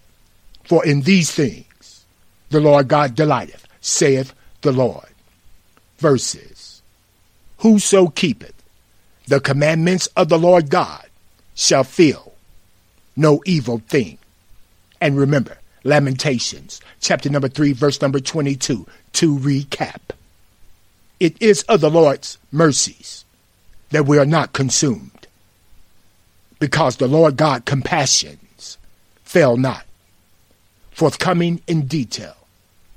For 0.64 0.84
in 0.84 1.02
these 1.02 1.30
things 1.30 2.04
the 2.50 2.60
Lord 2.60 2.88
God 2.88 3.14
delighteth, 3.14 3.66
saith 3.80 4.34
the 4.60 4.72
Lord. 4.72 5.06
Verses 5.98 6.82
Whoso 7.58 8.08
keepeth 8.08 8.54
the 9.26 9.40
commandments 9.40 10.06
of 10.16 10.28
the 10.28 10.38
Lord 10.38 10.70
God 10.70 11.06
shall 11.54 11.84
feel 11.84 12.34
no 13.16 13.42
evil 13.44 13.82
thing. 13.88 14.18
And 15.00 15.18
remember, 15.18 15.57
Lamentations, 15.84 16.80
chapter 17.00 17.30
number 17.30 17.48
3, 17.48 17.72
verse 17.72 18.00
number 18.02 18.20
22, 18.20 18.86
to 19.12 19.38
recap. 19.38 20.00
It 21.20 21.40
is 21.40 21.62
of 21.64 21.80
the 21.80 21.90
Lord's 21.90 22.38
mercies 22.52 23.24
that 23.90 24.06
we 24.06 24.18
are 24.18 24.26
not 24.26 24.52
consumed, 24.52 25.26
because 26.58 26.96
the 26.96 27.08
Lord 27.08 27.36
God 27.36 27.64
compassions 27.64 28.78
fail 29.22 29.56
not. 29.56 29.84
Forthcoming 30.90 31.62
in 31.66 31.86
detail, 31.86 32.36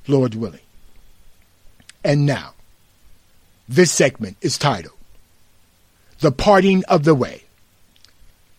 Lord 0.08 0.34
willing. 0.34 0.60
And 2.04 2.26
now, 2.26 2.56
this 3.70 3.91
segment 3.91 4.38
is 4.41 4.58
titled 4.58 4.98
The 6.20 6.32
Parting 6.32 6.84
of 6.86 7.04
the 7.04 7.13
Way. 7.13 7.44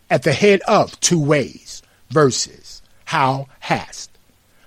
At 0.09 0.23
the 0.23 0.33
head 0.33 0.61
of 0.69 0.99
two 1.01 1.21
ways 1.21 1.83
verses 2.11 2.83
How 3.07 3.49
hast 3.61 4.11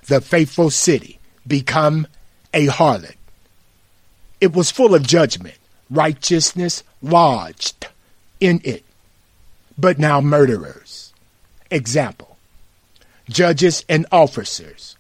the 0.08 0.22
faithful 0.22 0.70
city 0.70 1.20
become 1.48 2.08
a 2.54 2.68
harlot? 2.68 3.16
It 4.42 4.54
was 4.54 4.72
full 4.72 4.96
of 4.96 5.04
judgment, 5.04 5.58
righteousness 5.90 6.84
lodged 7.02 7.88
in 8.40 8.62
it, 8.64 8.84
but 9.78 10.00
now 10.00 10.22
murderers. 10.22 11.14
Example 11.72 12.38
Judges 13.30 13.84
and 13.90 14.06
officers 14.12 14.96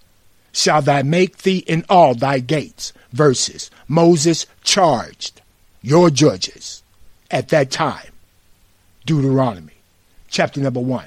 shall 0.51 0.81
thou 0.81 1.03
make 1.03 1.39
thee 1.39 1.59
in 1.59 1.85
all 1.89 2.15
thy 2.15 2.39
gates. 2.39 2.91
Verses 3.11 3.69
Moses 3.87 4.45
charged 4.63 5.41
your 5.81 6.09
judges 6.09 6.81
at 7.29 7.49
that 7.49 7.69
time. 7.69 8.11
Deuteronomy 9.05 9.73
chapter 10.29 10.59
number 10.59 10.79
1, 10.79 11.05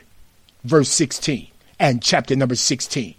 verse 0.64 0.88
16, 0.88 1.48
and 1.78 2.00
chapter 2.00 2.36
number 2.36 2.54
16, 2.54 3.14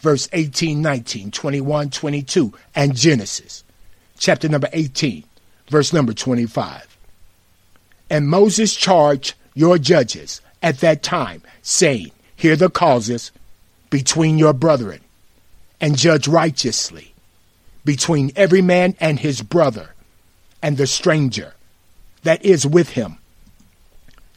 verse 0.00 0.28
18, 0.32 0.80
19, 0.80 1.30
21, 1.30 1.90
22, 1.90 2.52
and 2.74 2.96
Genesis 2.96 3.64
chapter 4.18 4.48
number 4.48 4.68
18, 4.72 5.24
verse 5.68 5.92
number 5.92 6.12
25. 6.12 6.98
And 8.10 8.28
Moses 8.28 8.74
charged 8.74 9.34
your 9.54 9.78
judges 9.78 10.40
at 10.62 10.78
that 10.80 11.02
time, 11.02 11.42
saying, 11.62 12.10
Hear 12.36 12.56
the 12.56 12.70
causes 12.70 13.32
between 13.90 14.38
your 14.38 14.52
brethren, 14.52 15.00
and 15.80 15.96
judge 15.96 16.28
righteously 16.28 17.14
between 17.84 18.32
every 18.36 18.62
man 18.62 18.94
and 19.00 19.18
his 19.18 19.40
brother, 19.40 19.90
and 20.62 20.76
the 20.76 20.86
stranger 20.86 21.54
that 22.22 22.44
is 22.44 22.66
with 22.66 22.90
him. 22.90 23.18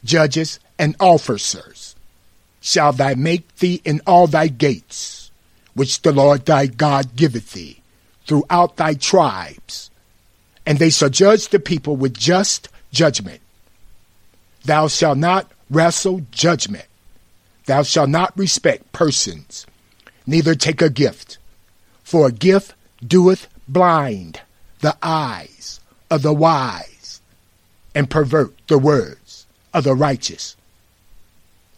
Judges 0.04 0.58
and 0.78 0.96
officers 0.98 1.94
shall 2.60 2.92
thou 2.92 3.14
make 3.14 3.56
thee 3.56 3.80
in 3.84 4.00
all 4.06 4.26
thy 4.26 4.48
gates, 4.48 5.21
which 5.74 6.02
the 6.02 6.12
Lord 6.12 6.44
thy 6.46 6.66
God 6.66 7.16
giveth 7.16 7.52
thee, 7.52 7.80
throughout 8.26 8.76
thy 8.76 8.94
tribes, 8.94 9.90
and 10.66 10.78
they 10.78 10.90
shall 10.90 11.08
judge 11.08 11.48
the 11.48 11.58
people 11.58 11.96
with 11.96 12.14
just 12.14 12.68
judgment. 12.92 13.40
Thou 14.64 14.88
shalt 14.88 15.18
not 15.18 15.50
wrestle 15.70 16.22
judgment. 16.30 16.86
Thou 17.66 17.82
shalt 17.82 18.10
not 18.10 18.36
respect 18.36 18.92
persons, 18.92 19.66
neither 20.26 20.54
take 20.54 20.82
a 20.82 20.90
gift. 20.90 21.38
For 22.04 22.26
a 22.26 22.32
gift 22.32 22.74
doeth 23.04 23.48
blind 23.66 24.40
the 24.80 24.96
eyes 25.02 25.80
of 26.10 26.22
the 26.22 26.32
wise, 26.34 27.20
and 27.94 28.10
pervert 28.10 28.54
the 28.66 28.78
words 28.78 29.46
of 29.72 29.84
the 29.84 29.94
righteous. 29.94 30.56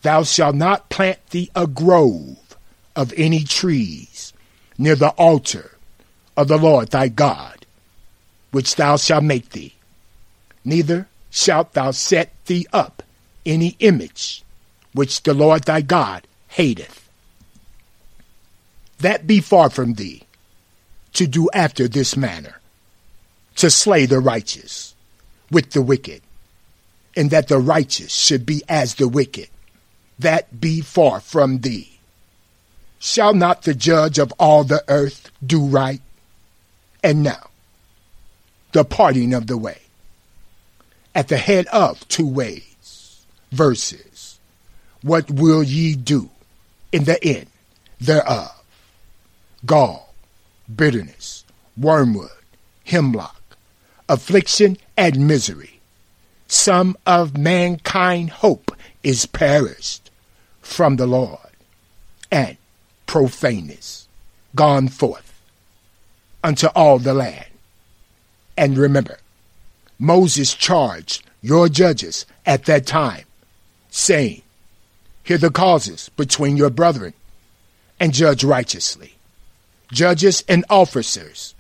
Thou 0.03 0.23
shalt 0.23 0.55
not 0.55 0.89
plant 0.91 1.19
thee 1.31 1.51
a 1.55 1.67
grove 1.67 2.37
of 2.97 3.13
any 3.17 3.45
trees 3.45 4.33
near 4.79 4.95
the 4.95 5.11
altar 5.11 5.73
of 6.37 6.49
the 6.49 6.59
Lord 6.59 6.91
thy 6.91 7.09
God, 7.09 7.67
which 8.51 8.77
thou 8.77 8.97
shalt 8.97 9.25
make 9.25 9.51
thee. 9.51 9.75
Neither 10.65 11.09
shalt 11.31 11.73
thou 11.73 11.91
set 11.91 12.33
thee 12.47 12.67
up 12.73 13.03
any 13.45 13.77
image 13.81 14.43
which 14.93 15.23
the 15.23 15.35
Lord 15.35 15.65
thy 15.65 15.81
God 15.81 16.27
hateth. 16.49 17.09
That 18.99 19.27
be 19.27 19.41
far 19.41 19.71
from 19.71 19.95
thee 19.95 20.23
to 21.15 21.27
do 21.27 21.49
after 21.53 21.89
this 21.89 22.17
manner, 22.17 22.61
to 23.57 23.71
slay 23.71 24.07
the 24.07 24.21
righteous 24.21 24.95
with 25.51 25.71
the 25.71 25.83
wicked, 25.83 26.23
and 27.17 27.31
that 27.31 27.49
the 27.49 27.59
righteous 27.59 28.13
should 28.13 28.45
be 28.47 28.63
as 28.69 28.95
the 28.97 29.09
wicked. 29.09 29.49
That 30.19 30.61
be 30.61 30.81
far 30.81 31.21
from 31.21 31.61
thee. 31.61 31.94
Shall 33.07 33.35
not 33.35 33.65
the 33.65 33.75
judge 33.75 34.19
of 34.19 34.33
all 34.39 34.65
the 34.65 34.83
earth 34.89 35.31
do 35.47 35.67
right? 35.67 36.01
And 37.03 37.23
now, 37.23 37.51
the 38.73 38.83
parting 38.83 39.35
of 39.35 39.47
the 39.47 39.59
way. 39.59 39.83
At 41.15 41.29
the 41.29 41.37
head 41.37 41.67
of 41.67 42.09
two 42.09 42.27
ways, 42.27 43.27
verses. 43.53 44.41
What 45.03 45.31
will 45.31 45.63
ye 45.63 45.95
do 45.97 46.31
in 46.93 47.05
the 47.05 47.23
end 47.23 47.49
thereof? 48.01 48.65
Gall, 49.67 50.15
bitterness, 50.75 51.45
wormwood, 51.77 52.31
hemlock, 52.87 53.59
affliction, 54.09 54.79
and 54.97 55.29
misery. 55.29 55.79
Some 56.49 56.97
of 57.05 57.37
mankind 57.37 58.31
hope 58.31 58.75
is 59.03 59.27
perished 59.27 60.11
from 60.63 60.97
the 60.97 61.07
Lord, 61.07 61.39
and 62.33 62.57
profaneness 63.07 64.09
gone 64.55 64.89
forth 64.89 65.33
unto 66.43 66.67
all 66.69 66.99
the 66.99 67.15
land. 67.15 67.47
And 68.57 68.79
remember, 68.79 69.19
Moses 69.99 70.55
charged 70.55 71.25
your 71.43 71.69
judges 71.69 72.27
at 72.47 72.65
that 72.67 72.87
time, 72.87 73.25
saying, 73.91 74.43
Hear 75.23 75.39
the 75.39 75.51
causes 75.51 76.11
between 76.11 76.57
your 76.57 76.71
brethren, 76.71 77.15
and 77.99 78.13
judge 78.13 78.45
righteously. 78.45 79.15
Judges 79.91 80.45
and 80.49 80.65
officers 80.69 81.55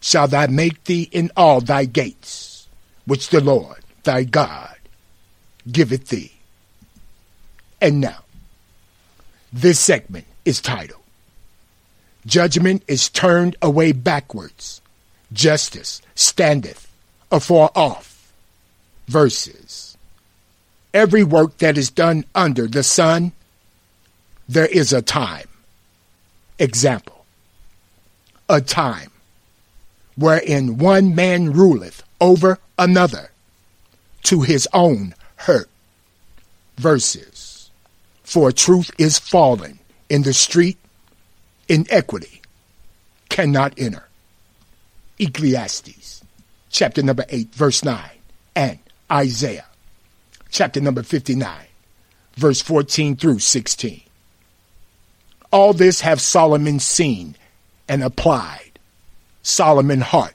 shall 0.00 0.28
thou 0.28 0.46
make 0.46 0.84
thee 0.84 1.08
in 1.12 1.30
all 1.36 1.60
thy 1.60 1.84
gates, 1.84 2.68
which 3.06 3.28
the 3.28 3.40
Lord 3.40 3.80
thy 4.04 4.24
God 4.24 4.76
giveth 5.70 6.08
thee. 6.08 6.32
And 7.80 8.00
now, 8.00 8.24
this 9.52 9.78
segment 9.78 10.26
is 10.44 10.60
titled 10.60 11.02
Judgment 12.24 12.84
is 12.86 13.08
turned 13.08 13.56
away 13.60 13.92
backwards. 13.92 14.80
Justice 15.32 16.00
standeth 16.14 16.88
afar 17.30 17.70
off. 17.74 18.32
Verses. 19.08 19.96
Every 20.94 21.24
work 21.24 21.58
that 21.58 21.76
is 21.76 21.90
done 21.90 22.24
under 22.34 22.68
the 22.68 22.82
sun, 22.82 23.32
there 24.48 24.66
is 24.66 24.92
a 24.92 25.02
time. 25.02 25.48
Example. 26.58 27.24
A 28.48 28.60
time 28.60 29.10
wherein 30.14 30.78
one 30.78 31.14
man 31.14 31.52
ruleth 31.52 32.04
over 32.20 32.58
another 32.78 33.30
to 34.24 34.42
his 34.42 34.68
own 34.72 35.14
hurt. 35.36 35.68
Verses. 36.76 37.70
For 38.22 38.52
truth 38.52 38.92
is 38.98 39.18
fallen 39.18 39.80
in 40.12 40.20
the 40.24 40.34
street 40.34 40.76
inequity 41.68 42.42
cannot 43.30 43.72
enter. 43.78 44.06
Ecclesiastes 45.18 46.22
chapter 46.68 47.02
number 47.02 47.24
8 47.30 47.54
verse 47.54 47.82
9 47.82 47.98
and 48.54 48.78
Isaiah 49.10 49.64
chapter 50.50 50.82
number 50.82 51.02
59 51.02 51.50
verse 52.34 52.60
14 52.60 53.16
through 53.16 53.38
16. 53.38 54.02
All 55.50 55.72
this 55.72 56.02
have 56.02 56.20
Solomon 56.20 56.78
seen 56.78 57.34
and 57.88 58.04
applied, 58.04 58.78
Solomon 59.42 60.02
heart, 60.02 60.34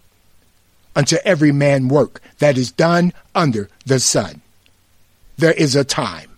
unto 0.95 1.17
every 1.23 1.51
man 1.51 1.87
work 1.87 2.19
that 2.39 2.57
is 2.57 2.71
done 2.71 3.13
under 3.35 3.69
the 3.85 3.99
sun. 3.99 4.41
There 5.37 5.53
is 5.53 5.75
a 5.75 5.83
time 5.83 6.31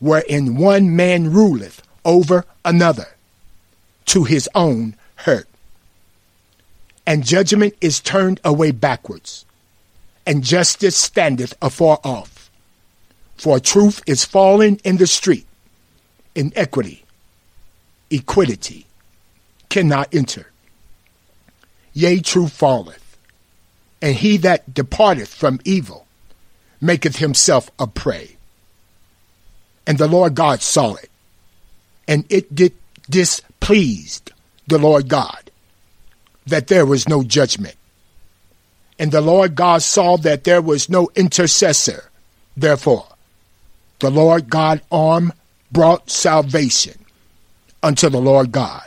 wherein 0.00 0.56
one 0.56 0.96
man 0.96 1.32
ruleth 1.32 1.82
over 2.08 2.46
another 2.64 3.06
to 4.06 4.24
his 4.24 4.48
own 4.54 4.96
hurt. 5.14 5.46
And 7.06 7.24
judgment 7.24 7.74
is 7.82 8.00
turned 8.00 8.40
away 8.42 8.70
backwards, 8.70 9.44
and 10.26 10.42
justice 10.42 10.96
standeth 10.96 11.54
afar 11.60 12.00
off. 12.02 12.50
For 13.36 13.60
truth 13.60 14.02
is 14.06 14.24
fallen 14.24 14.80
in 14.84 14.96
the 14.96 15.06
street, 15.06 15.46
inequity, 16.34 17.04
equity 18.10 18.86
cannot 19.68 20.12
enter. 20.14 20.50
Yea, 21.92 22.20
truth 22.20 22.52
falleth, 22.52 23.18
and 24.00 24.16
he 24.16 24.38
that 24.38 24.72
departeth 24.72 25.34
from 25.34 25.60
evil 25.64 26.06
maketh 26.80 27.16
himself 27.16 27.70
a 27.78 27.86
prey. 27.86 28.36
And 29.86 29.98
the 29.98 30.08
Lord 30.08 30.34
God 30.34 30.62
saw 30.62 30.94
it, 30.94 31.10
and 32.08 32.24
it 32.30 32.52
did 32.54 32.74
displeased 33.10 34.32
the 34.66 34.78
Lord 34.78 35.08
God 35.08 35.50
that 36.46 36.68
there 36.68 36.86
was 36.86 37.08
no 37.08 37.22
judgment. 37.22 37.76
And 38.98 39.12
the 39.12 39.20
Lord 39.20 39.54
God 39.54 39.82
saw 39.82 40.16
that 40.18 40.44
there 40.44 40.62
was 40.62 40.88
no 40.88 41.10
intercessor. 41.14 42.10
Therefore, 42.56 43.06
the 44.00 44.10
Lord 44.10 44.50
God 44.50 44.80
arm 44.90 45.32
brought 45.70 46.10
salvation 46.10 46.98
unto 47.82 48.08
the 48.08 48.20
Lord 48.20 48.52
God. 48.52 48.84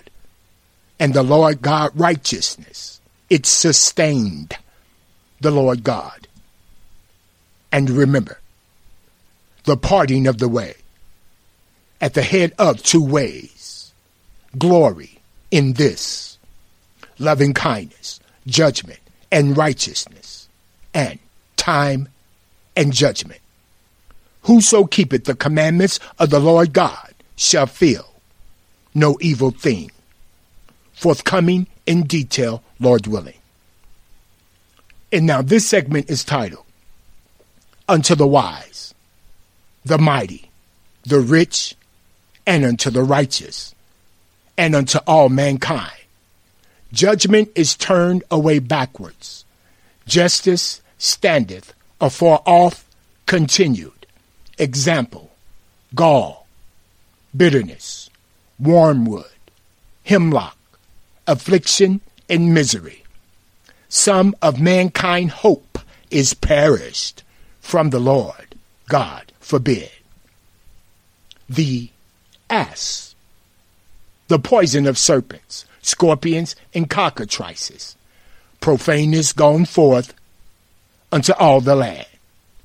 and 0.99 1.13
the 1.15 1.23
Lord 1.23 1.61
God 1.63 1.91
righteousness. 1.95 3.01
It 3.29 3.47
sustained 3.47 4.55
the 5.39 5.49
Lord 5.51 5.83
God. 5.83 6.27
And 7.71 7.89
remember, 7.89 8.39
the 9.63 9.77
parting 9.77 10.27
of 10.27 10.37
the 10.37 10.49
way 10.49 10.75
at 12.01 12.15
the 12.15 12.23
head 12.23 12.53
of 12.59 12.83
two 12.83 13.03
ways 13.03 13.93
glory 14.57 15.19
in 15.51 15.73
this 15.73 16.37
loving 17.19 17.53
kindness, 17.53 18.19
judgment, 18.47 18.99
and 19.31 19.55
righteousness, 19.55 20.49
and 20.93 21.19
time 21.55 22.09
and 22.75 22.91
judgment. 22.91 23.39
Whoso 24.43 24.85
keepeth 24.85 25.25
the 25.25 25.35
commandments 25.35 25.99
of 26.17 26.31
the 26.31 26.39
Lord 26.39 26.73
God 26.73 27.13
shall 27.35 27.67
feel 27.67 28.11
no 28.93 29.17
evil 29.21 29.51
thing. 29.51 29.91
Forthcoming 30.93 31.67
in 31.85 32.03
detail, 32.03 32.63
Lord 32.79 33.07
willing. 33.07 33.37
And 35.11 35.25
now 35.25 35.41
this 35.41 35.67
segment 35.67 36.09
is 36.09 36.23
titled 36.23 36.65
Unto 37.87 38.15
the 38.15 38.27
Wise, 38.27 38.93
the 39.85 39.97
Mighty, 39.97 40.49
the 41.03 41.19
Rich, 41.19 41.75
and 42.45 42.65
unto 42.65 42.89
the 42.89 43.03
righteous, 43.03 43.73
and 44.57 44.75
unto 44.75 44.99
all 45.07 45.29
mankind. 45.29 45.91
Judgment 46.91 47.49
is 47.55 47.75
turned 47.75 48.23
away 48.29 48.59
backwards. 48.59 49.45
Justice 50.05 50.81
standeth 50.97 51.73
afar 52.01 52.41
off 52.45 52.85
continued. 53.25 54.05
Example, 54.57 55.31
gall, 55.95 56.47
bitterness, 57.35 58.09
wormwood, 58.59 59.25
hemlock, 60.03 60.57
affliction, 61.27 62.01
and 62.29 62.53
misery. 62.53 63.03
Some 63.87 64.35
of 64.41 64.59
mankind 64.59 65.31
hope 65.31 65.79
is 66.09 66.33
perished 66.33 67.23
from 67.61 67.89
the 67.89 67.99
Lord. 67.99 68.55
God 68.89 69.31
forbid. 69.39 69.91
The 71.49 71.90
ass, 72.51 73.15
the 74.27 74.37
poison 74.37 74.85
of 74.85 74.97
serpents, 74.97 75.65
scorpions, 75.81 76.55
and 76.73 76.89
cockatrices. 76.89 77.95
Profaneness 78.59 79.33
gone 79.33 79.65
forth 79.65 80.13
unto 81.11 81.33
all 81.33 81.61
the 81.61 81.75
land. 81.75 82.05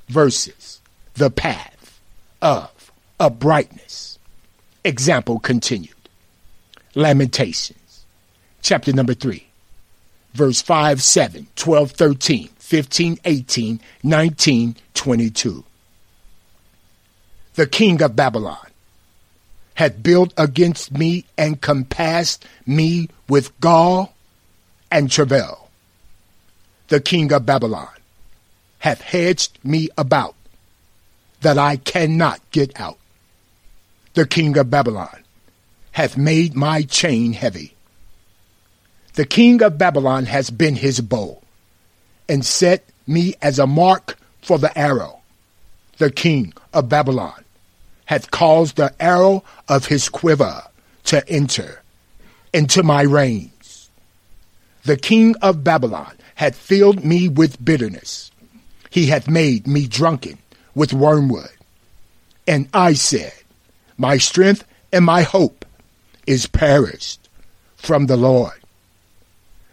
Verses, 0.09 0.81
the 1.15 1.31
path 1.31 2.01
of 2.43 2.93
uprightness. 3.19 4.19
Example 4.85 5.39
continued. 5.39 5.93
Lamentations, 6.95 8.07
chapter 8.63 8.93
number 8.93 9.13
3, 9.13 9.47
verse 10.33 10.63
5, 10.63 11.03
7, 11.03 11.47
12, 11.57 11.91
13, 11.91 12.49
15, 12.59 13.19
18, 13.25 13.81
19, 14.03 14.77
22. 14.95 15.65
The 17.55 17.67
king 17.67 18.01
of 18.03 18.17
Babylon 18.17 18.67
had 19.77 20.03
built 20.03 20.33
against 20.37 20.91
me 20.91 21.25
and 21.39 21.61
compassed 21.61 22.45
me 22.67 23.09
with 23.29 23.59
gall 23.61 24.15
and 24.91 25.11
travail. 25.11 25.69
The 26.89 27.01
king 27.01 27.33
of 27.33 27.47
Babylon 27.47 27.89
hath 28.79 29.01
hedged 29.01 29.59
me 29.63 29.89
about 29.97 30.35
that 31.43 31.59
I 31.59 31.77
cannot 31.77 32.41
get 32.51 32.79
out. 32.81 32.99
The 34.15 34.27
king 34.27 34.57
of 34.57 34.71
Babylon 34.71 35.25
hath 35.93 36.17
made 36.17 36.55
my 36.55 36.83
chain 36.83 37.35
heavy. 37.35 37.75
The 39.15 39.27
king 39.27 39.63
of 39.63 39.79
Babylon 39.79 40.25
has 40.27 40.51
been 40.51 40.77
his 40.77 41.01
bow 41.01 41.43
and 42.29 42.45
set 42.45 42.85
me 43.07 43.35
as 43.43 43.59
a 43.59 43.67
mark 43.67 44.17
for 44.41 44.59
the 44.59 44.77
arrow. 44.77 45.21
The 45.99 46.11
king 46.11 46.55
of 46.73 46.89
Babylon 46.89 47.45
hath 48.07 48.31
caused 48.31 48.77
the 48.77 48.95
arrow 49.01 49.45
of 49.69 49.87
his 49.87 50.09
quiver 50.09 50.63
to 51.05 51.29
enter 51.29 51.83
into 52.53 52.83
my 52.83 53.03
reins. 53.03 53.91
The 54.85 54.97
king 54.97 55.35
of 55.43 55.65
Babylon 55.65 56.17
hath 56.37 56.57
filled 56.57 57.05
me 57.05 57.29
with 57.29 57.63
bitterness. 57.65 58.31
He 58.91 59.07
hath 59.07 59.29
made 59.29 59.67
me 59.67 59.87
drunken 59.87 60.39
with 60.75 60.93
wormwood. 60.93 61.51
And 62.47 62.69
I 62.73 62.95
said, 62.95 63.33
My 63.99 64.19
strength 64.19 64.65
and 64.93 65.05
my 65.05 65.23
hope 65.23 65.65
is 66.27 66.47
perished 66.47 67.29
from 67.77 68.07
the 68.07 68.17
Lord. 68.17 68.55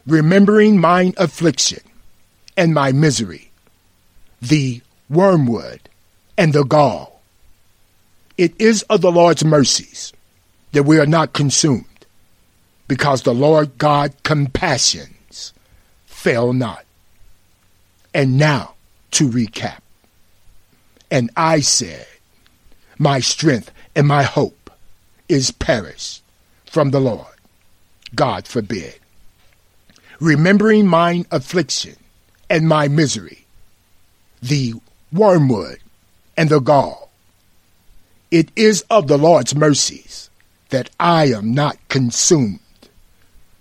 Remembering 0.08 0.80
mine 0.80 1.14
affliction 1.18 1.82
and 2.58 2.74
my 2.74 2.92
misery, 2.92 3.52
the 4.42 4.82
wormwood 5.10 5.90
and 6.38 6.54
the 6.54 6.64
gall 6.64 7.13
it 8.44 8.60
is 8.60 8.82
of 8.90 9.00
the 9.00 9.12
Lord's 9.12 9.46
mercies 9.46 10.12
that 10.74 10.84
we 10.84 11.00
are 11.00 11.06
not 11.06 11.32
consumed, 11.32 11.86
because 12.90 13.22
the 13.22 13.34
Lord 13.34 13.78
God 13.78 14.14
compassions 14.24 15.54
fail 16.06 16.52
not. 16.52 16.84
And 18.14 18.38
now 18.38 18.76
to 19.12 19.30
recap. 19.30 19.80
And 21.10 21.32
I 21.38 21.62
said, 21.62 22.06
My 23.00 23.22
strength 23.22 23.72
and 23.96 24.08
my 24.08 24.24
hope 24.24 24.70
is 25.30 25.52
perished 25.52 26.22
from 26.66 26.92
the 26.92 27.00
Lord. 27.00 27.38
God 28.14 28.46
forbid. 28.46 29.00
Remembering 30.20 30.86
mine 30.86 31.26
affliction 31.32 31.96
and 32.50 32.68
my 32.68 32.90
misery, 32.90 33.46
the 34.42 34.74
wormwood 35.14 35.80
and 36.36 36.50
the 36.50 36.60
gall, 36.60 37.10
it 38.34 38.50
is 38.56 38.84
of 38.90 39.08
the 39.08 39.18
Lord's 39.18 39.54
mercies 39.54 40.32
that 40.70 40.90
I 41.00 41.26
am 41.26 41.54
not 41.54 41.78
consumed, 41.88 42.60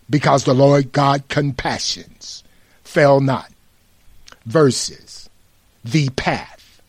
because 0.09 0.45
the 0.45 0.55
Lord 0.55 0.93
God 0.93 1.29
compassions 1.29 2.43
fail 2.83 3.21
not. 3.21 3.53
Verses, 4.47 5.29
the 5.85 6.09
path 6.11 6.81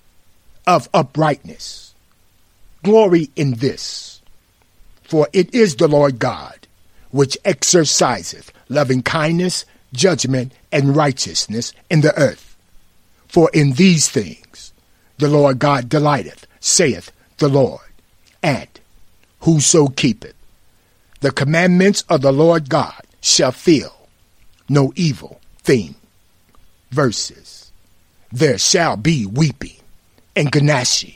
of 0.65 0.88
uprightness. 0.93 1.93
Glory 2.84 3.30
in 3.36 3.56
this, 3.56 4.22
for 5.02 5.28
it 5.34 5.54
is 5.54 5.76
the 5.76 5.89
Lord 5.89 6.19
God 6.19 6.67
which 7.12 7.38
exerciseth 7.43 8.54
loving 8.69 9.04
kindness, 9.04 9.65
judgment, 9.91 10.54
and 10.72 10.96
righteousness 10.96 11.74
in 11.89 12.00
the 12.00 12.17
earth. 12.17 12.56
For 13.28 13.52
in 13.54 13.74
these 13.74 14.08
things 14.08 14.72
the 15.17 15.28
Lord 15.28 15.60
God 15.60 15.89
delighteth, 15.89 16.48
saith 16.62 17.12
the 17.38 17.50
Lord, 17.50 17.82
and 18.41 18.67
whoso 19.41 19.88
keepeth 19.88 20.36
the 21.24 21.32
commandments 21.32 22.04
of 22.10 22.22
the 22.22 22.34
Lord 22.34 22.69
God 22.69 23.02
shall 23.22 23.54
feel 23.54 24.10
no 24.67 24.91
evil 24.98 25.39
thing. 25.60 25.96
Verses. 26.91 27.72
There 28.30 28.58
shall 28.58 28.98
be 28.98 29.26
weeping 29.26 29.78
and 30.36 30.52
gnashing 30.54 31.15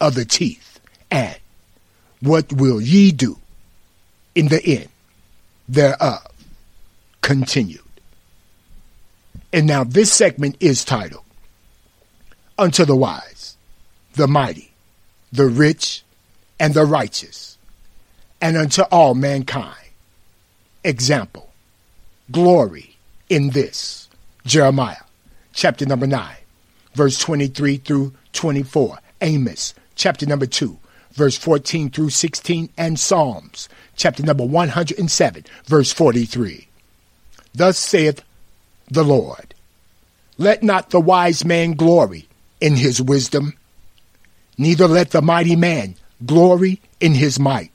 of 0.00 0.14
the 0.14 0.24
teeth, 0.24 0.78
and 1.10 1.36
what 2.20 2.52
will 2.52 2.80
ye 2.80 3.10
do 3.10 3.38
in 4.36 4.46
the 4.46 4.64
end 4.64 4.88
thereof? 5.68 6.26
Continued. 7.20 7.80
And 9.52 9.66
now 9.66 9.82
this 9.82 10.12
segment 10.12 10.56
is 10.60 10.84
titled 10.84 11.24
Unto 12.56 12.84
the 12.84 12.96
Wise, 12.96 13.56
the 14.14 14.28
Mighty, 14.28 14.71
the 15.32 15.46
rich, 15.46 16.04
and 16.60 16.74
the 16.74 16.84
righteous, 16.84 17.56
and 18.40 18.56
unto 18.56 18.82
all 18.82 19.14
mankind. 19.14 19.76
Example, 20.84 21.52
glory 22.30 22.96
in 23.28 23.50
this. 23.50 24.08
Jeremiah 24.44 25.04
chapter 25.54 25.86
number 25.86 26.06
9, 26.06 26.34
verse 26.94 27.18
23 27.18 27.76
through 27.78 28.12
24. 28.32 28.98
Amos 29.20 29.74
chapter 29.94 30.26
number 30.26 30.46
2, 30.46 30.76
verse 31.12 31.36
14 31.36 31.90
through 31.90 32.10
16. 32.10 32.70
And 32.76 32.98
Psalms 32.98 33.68
chapter 33.96 34.22
number 34.22 34.44
107, 34.44 35.44
verse 35.64 35.92
43. 35.92 36.66
Thus 37.54 37.78
saith 37.78 38.22
the 38.90 39.04
Lord, 39.04 39.54
Let 40.38 40.62
not 40.62 40.90
the 40.90 41.00
wise 41.00 41.44
man 41.44 41.72
glory 41.72 42.28
in 42.60 42.76
his 42.76 43.00
wisdom 43.00 43.54
Neither 44.58 44.86
let 44.86 45.10
the 45.10 45.22
mighty 45.22 45.56
man 45.56 45.96
glory 46.24 46.80
in 47.00 47.14
his 47.14 47.38
might. 47.38 47.72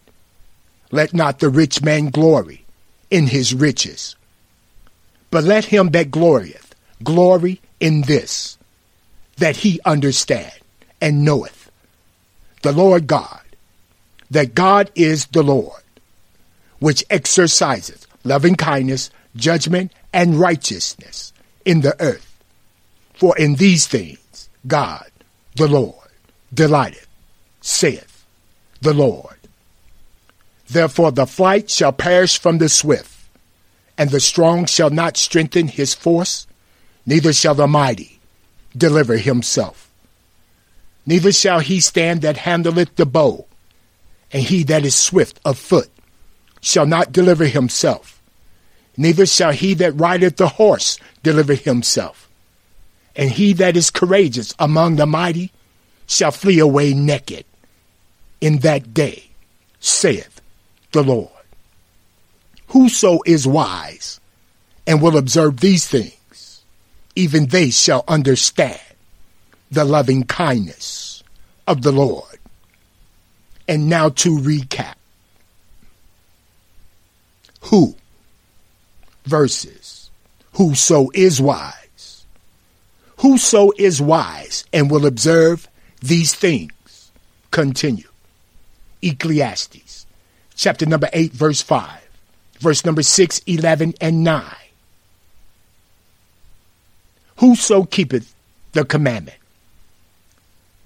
Let 0.92 1.14
not 1.14 1.40
the 1.40 1.50
rich 1.50 1.82
man 1.82 2.10
glory 2.10 2.66
in 3.10 3.28
his 3.28 3.54
riches. 3.54 4.16
But 5.32 5.44
let 5.44 5.66
him 5.66 5.90
that 5.90 6.12
glorieth 6.12 6.74
glory 7.04 7.62
in 7.80 8.02
this, 8.04 8.58
that 9.38 9.58
he 9.58 9.80
understand 9.86 10.54
and 11.02 11.24
knoweth 11.24 11.70
the 12.62 12.72
Lord 12.72 13.08
God, 13.08 13.42
that 14.32 14.56
God 14.56 14.92
is 14.96 15.28
the 15.28 15.44
Lord, 15.44 15.84
which 16.80 17.04
exerciseth 17.10 18.08
loving 18.24 18.56
kindness, 18.56 19.10
judgment, 19.36 19.92
and 20.14 20.40
righteousness 20.40 21.34
in 21.66 21.82
the 21.82 21.96
earth. 22.02 22.42
For 23.14 23.38
in 23.38 23.56
these 23.56 23.88
things 23.88 24.50
God, 24.66 25.10
the 25.56 25.68
Lord, 25.68 26.07
delighteth, 26.54 27.08
saith 27.62 28.26
the 28.82 28.94
Lord. 28.94 29.38
Therefore 30.70 31.12
the 31.12 31.26
flight 31.26 31.70
shall 31.70 31.94
perish 31.94 32.38
from 32.40 32.58
the 32.58 32.70
swift, 32.70 33.14
and 33.98 34.10
the 34.10 34.20
strong 34.20 34.66
shall 34.66 34.90
not 34.90 35.18
strengthen 35.18 35.68
his 35.68 35.94
force, 35.94 36.46
neither 37.06 37.34
shall 37.34 37.56
the 37.56 37.68
mighty 37.68 38.20
deliver 38.76 39.18
himself. 39.18 39.90
Neither 41.06 41.32
shall 41.32 41.60
he 41.60 41.80
stand 41.80 42.22
that 42.22 42.38
handleth 42.38 42.96
the 42.96 43.06
bow, 43.06 43.46
and 44.32 44.44
he 44.44 44.64
that 44.64 44.86
is 44.86 44.96
swift 44.96 45.40
of 45.46 45.58
foot 45.58 45.90
shall 46.62 46.86
not 46.86 47.14
deliver 47.14 47.46
himself. 47.46 48.22
Neither 48.98 49.26
shall 49.26 49.52
he 49.52 49.74
that 49.76 49.94
rideth 49.94 50.38
the 50.38 50.50
horse 50.50 51.00
deliver 51.24 51.54
himself. 51.54 52.30
And 53.16 53.30
he 53.30 53.54
that 53.54 53.78
is 53.78 53.90
courageous 53.90 54.54
among 54.60 54.96
the 54.96 55.06
mighty 55.06 55.52
shall 56.08 56.32
flee 56.32 56.60
away 56.60 56.94
naked 56.94 57.46
in 58.42 58.60
that 58.60 58.94
day, 58.94 59.30
saith 59.80 60.42
the 60.92 61.04
Lord. 61.04 61.30
Whoso 62.70 63.20
is 63.26 63.48
wise 63.48 64.20
and 64.86 65.02
will 65.02 65.18
observe 65.18 65.60
these 65.60 65.88
things, 65.88 66.64
even 67.16 67.48
they 67.48 67.70
shall 67.70 68.04
understand 68.08 68.80
the 69.70 69.84
loving 69.84 70.24
kindness 70.24 71.24
of 71.68 71.82
the 71.82 71.92
Lord. 71.92 72.40
And 73.68 73.90
now 73.90 74.10
to 74.10 74.38
recap. 74.38 74.96
Who 77.64 77.96
versus 79.26 80.10
whoso 80.54 81.10
is 81.14 81.42
wise. 81.42 82.26
Whoso 83.18 83.72
is 83.78 84.02
wise 84.02 84.64
and 84.72 84.90
will 84.90 85.06
observe 85.06 85.68
these 86.02 86.34
things. 86.34 87.12
Continue. 87.52 88.10
Ecclesiastes 89.02 90.08
chapter 90.58 90.88
number 90.88 91.08
8 91.14 91.32
verse 91.34 91.62
5 91.62 92.10
verse 92.60 92.84
number 92.84 93.04
6 93.04 93.42
11 93.46 93.94
and 94.02 94.24
9 94.24 94.44
Whoso 97.38 97.84
keepeth 97.84 98.34
the 98.72 98.84
commandment 98.84 99.38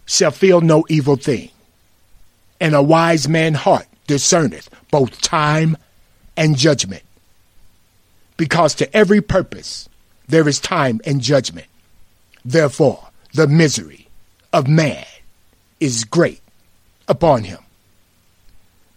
shall 0.06 0.32
feel 0.32 0.60
no 0.60 0.84
evil 0.90 1.16
thing 1.16 1.50
and 2.60 2.76
a 2.76 2.84
wise 2.84 3.30
man's 3.30 3.58
heart 3.60 3.88
discerneth 4.08 4.68
both 4.92 5.22
time 5.22 5.78
and 6.36 6.58
judgment 6.58 7.04
because 8.36 8.76
to 8.76 8.96
every 8.96 9.22
purpose 9.22 9.88
there 10.28 10.50
is 10.50 10.60
time 10.60 11.00
and 11.06 11.22
judgment 11.22 11.68
therefore 12.44 13.08
the 13.34 13.48
misery 13.48 14.10
of 14.54 14.68
man 14.68 15.06
is 15.80 16.04
great 16.04 16.42
upon 17.08 17.44
him 17.44 17.60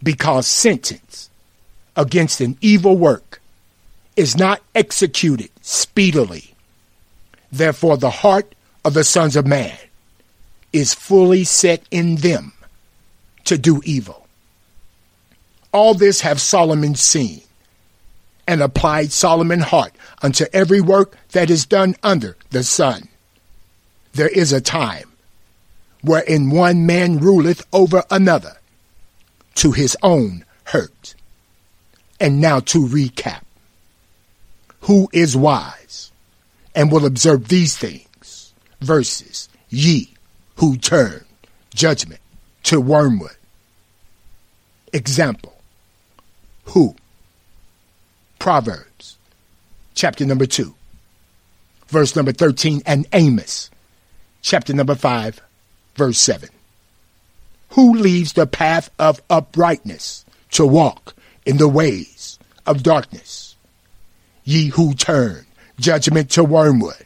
because 0.03 0.47
sentence 0.47 1.29
against 1.95 2.41
an 2.41 2.57
evil 2.61 2.95
work 2.95 3.41
is 4.15 4.37
not 4.37 4.61
executed 4.73 5.49
speedily. 5.61 6.53
Therefore, 7.51 7.97
the 7.97 8.09
heart 8.09 8.53
of 8.83 8.93
the 8.93 9.03
sons 9.03 9.35
of 9.35 9.47
man 9.47 9.77
is 10.71 10.93
fully 10.93 11.43
set 11.43 11.83
in 11.89 12.17
them 12.17 12.53
to 13.45 13.57
do 13.57 13.81
evil. 13.85 14.27
All 15.71 15.93
this 15.93 16.21
have 16.21 16.39
Solomon 16.39 16.95
seen, 16.95 17.41
and 18.47 18.61
applied 18.61 19.11
Solomon 19.11 19.59
heart 19.59 19.93
unto 20.21 20.45
every 20.53 20.81
work 20.81 21.17
that 21.31 21.49
is 21.49 21.65
done 21.65 21.95
under 22.03 22.37
the 22.51 22.63
sun. 22.63 23.09
There 24.13 24.29
is 24.29 24.53
a 24.53 24.61
time 24.61 25.11
wherein 26.05 26.49
one 26.49 26.85
man 26.85 27.19
ruleth 27.19 27.65
over 27.73 28.03
another 28.09 28.57
to 29.55 29.71
his 29.71 29.97
own 30.01 30.45
hurt. 30.65 31.15
And 32.19 32.39
now 32.39 32.59
to 32.61 32.85
recap. 32.85 33.41
Who 34.81 35.09
is 35.11 35.35
wise 35.35 36.11
and 36.73 36.91
will 36.91 37.05
observe 37.05 37.47
these 37.47 37.77
things 37.77 38.53
versus 38.81 39.49
ye 39.69 40.13
who 40.57 40.77
turn 40.77 41.25
judgment 41.73 42.21
to 42.63 42.79
wormwood. 42.79 43.35
Example. 44.93 45.53
Who? 46.65 46.95
Proverbs 48.39 49.17
chapter 49.95 50.25
number 50.25 50.45
2 50.45 50.75
verse 51.87 52.15
number 52.15 52.33
13 52.33 52.81
and 52.85 53.07
Amos 53.13 53.71
chapter 54.41 54.73
number 54.73 54.93
5 54.93 55.41
verse 55.95 56.17
7. 56.19 56.49
Who 57.71 57.93
leaves 57.93 58.33
the 58.33 58.47
path 58.47 58.89
of 58.99 59.21
uprightness 59.29 60.25
to 60.51 60.65
walk 60.65 61.15
in 61.45 61.57
the 61.57 61.67
ways 61.67 62.39
of 62.65 62.83
darkness. 62.83 63.55
Ye 64.43 64.67
who 64.67 64.93
turn 64.93 65.45
judgment 65.79 66.29
to 66.31 66.43
wormwood 66.43 67.05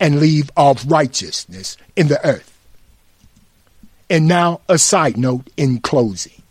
and 0.00 0.20
leave 0.20 0.50
off 0.56 0.84
righteousness 0.86 1.76
in 1.96 2.08
the 2.08 2.24
earth. 2.26 2.50
And 4.10 4.26
now 4.26 4.60
a 4.68 4.78
side 4.78 5.16
note 5.16 5.48
in 5.56 5.80
closing. 5.80 6.42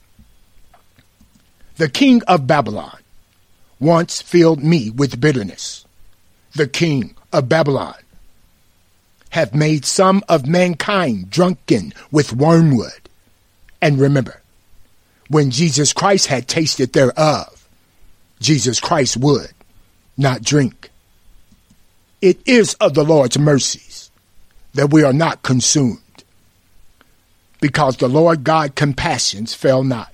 The 1.78 1.90
king 1.90 2.22
of 2.24 2.48
Babylon 2.48 2.98
once 3.80 4.22
filled 4.22 4.64
me 4.64 4.90
with 4.90 5.20
bitterness. 5.20 5.86
The 6.56 6.68
king 6.68 7.16
of 7.32 7.50
Babylon 7.50 7.96
hath 9.34 9.56
made 9.56 9.84
some 9.84 10.24
of 10.30 10.46
mankind 10.46 11.28
drunken 11.28 11.92
with 12.12 12.34
wormwood. 12.34 13.10
And 13.82 14.00
remember, 14.00 14.40
when 15.28 15.50
Jesus 15.50 15.92
Christ 15.92 16.28
had 16.28 16.48
tasted 16.48 16.94
thereof, 16.94 17.68
Jesus 18.40 18.80
Christ 18.80 19.18
would 19.18 19.50
not 20.16 20.44
drink. 20.44 20.92
It 22.22 22.40
is 22.46 22.76
of 22.76 22.94
the 22.94 23.04
Lord's 23.04 23.40
mercies 23.40 24.12
that 24.76 24.94
we 24.94 25.02
are 25.02 25.12
not 25.12 25.42
consumed, 25.42 26.24
because 27.60 27.98
the 27.98 28.08
Lord 28.08 28.44
God 28.44 28.76
compassions 28.76 29.56
fail 29.56 29.84
not. 29.84 30.14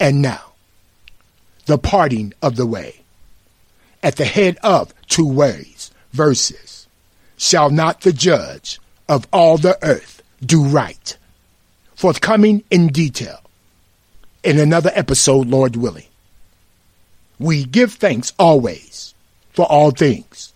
And 0.00 0.22
now, 0.22 0.52
the 1.66 1.76
parting 1.76 2.32
of 2.40 2.56
the 2.56 2.66
way. 2.66 3.02
At 4.02 4.16
the 4.16 4.24
head 4.24 4.56
of 4.62 4.94
two 5.06 5.28
ways, 5.28 5.90
verses, 6.12 6.75
shall 7.36 7.70
not 7.70 8.00
the 8.00 8.12
judge 8.12 8.80
of 9.08 9.26
all 9.32 9.58
the 9.58 9.78
earth 9.82 10.22
do 10.44 10.64
right? 10.64 11.16
Forthcoming 11.94 12.62
in 12.70 12.88
detail 12.88 13.40
in 14.42 14.58
another 14.58 14.92
episode, 14.94 15.48
Lord 15.48 15.76
willing. 15.76 16.06
We 17.38 17.64
give 17.64 17.94
thanks 17.94 18.32
always 18.38 19.14
for 19.52 19.66
all 19.66 19.90
things 19.90 20.54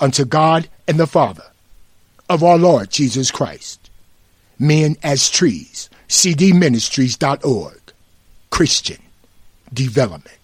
unto 0.00 0.24
God 0.24 0.68
and 0.86 0.98
the 0.98 1.06
Father 1.06 1.44
of 2.28 2.42
our 2.42 2.58
Lord 2.58 2.90
Jesus 2.90 3.30
Christ. 3.30 3.90
Men 4.58 4.96
as 5.02 5.30
Trees, 5.30 5.90
cdministries.org, 6.08 7.92
Christian 8.50 9.02
Development. 9.72 10.37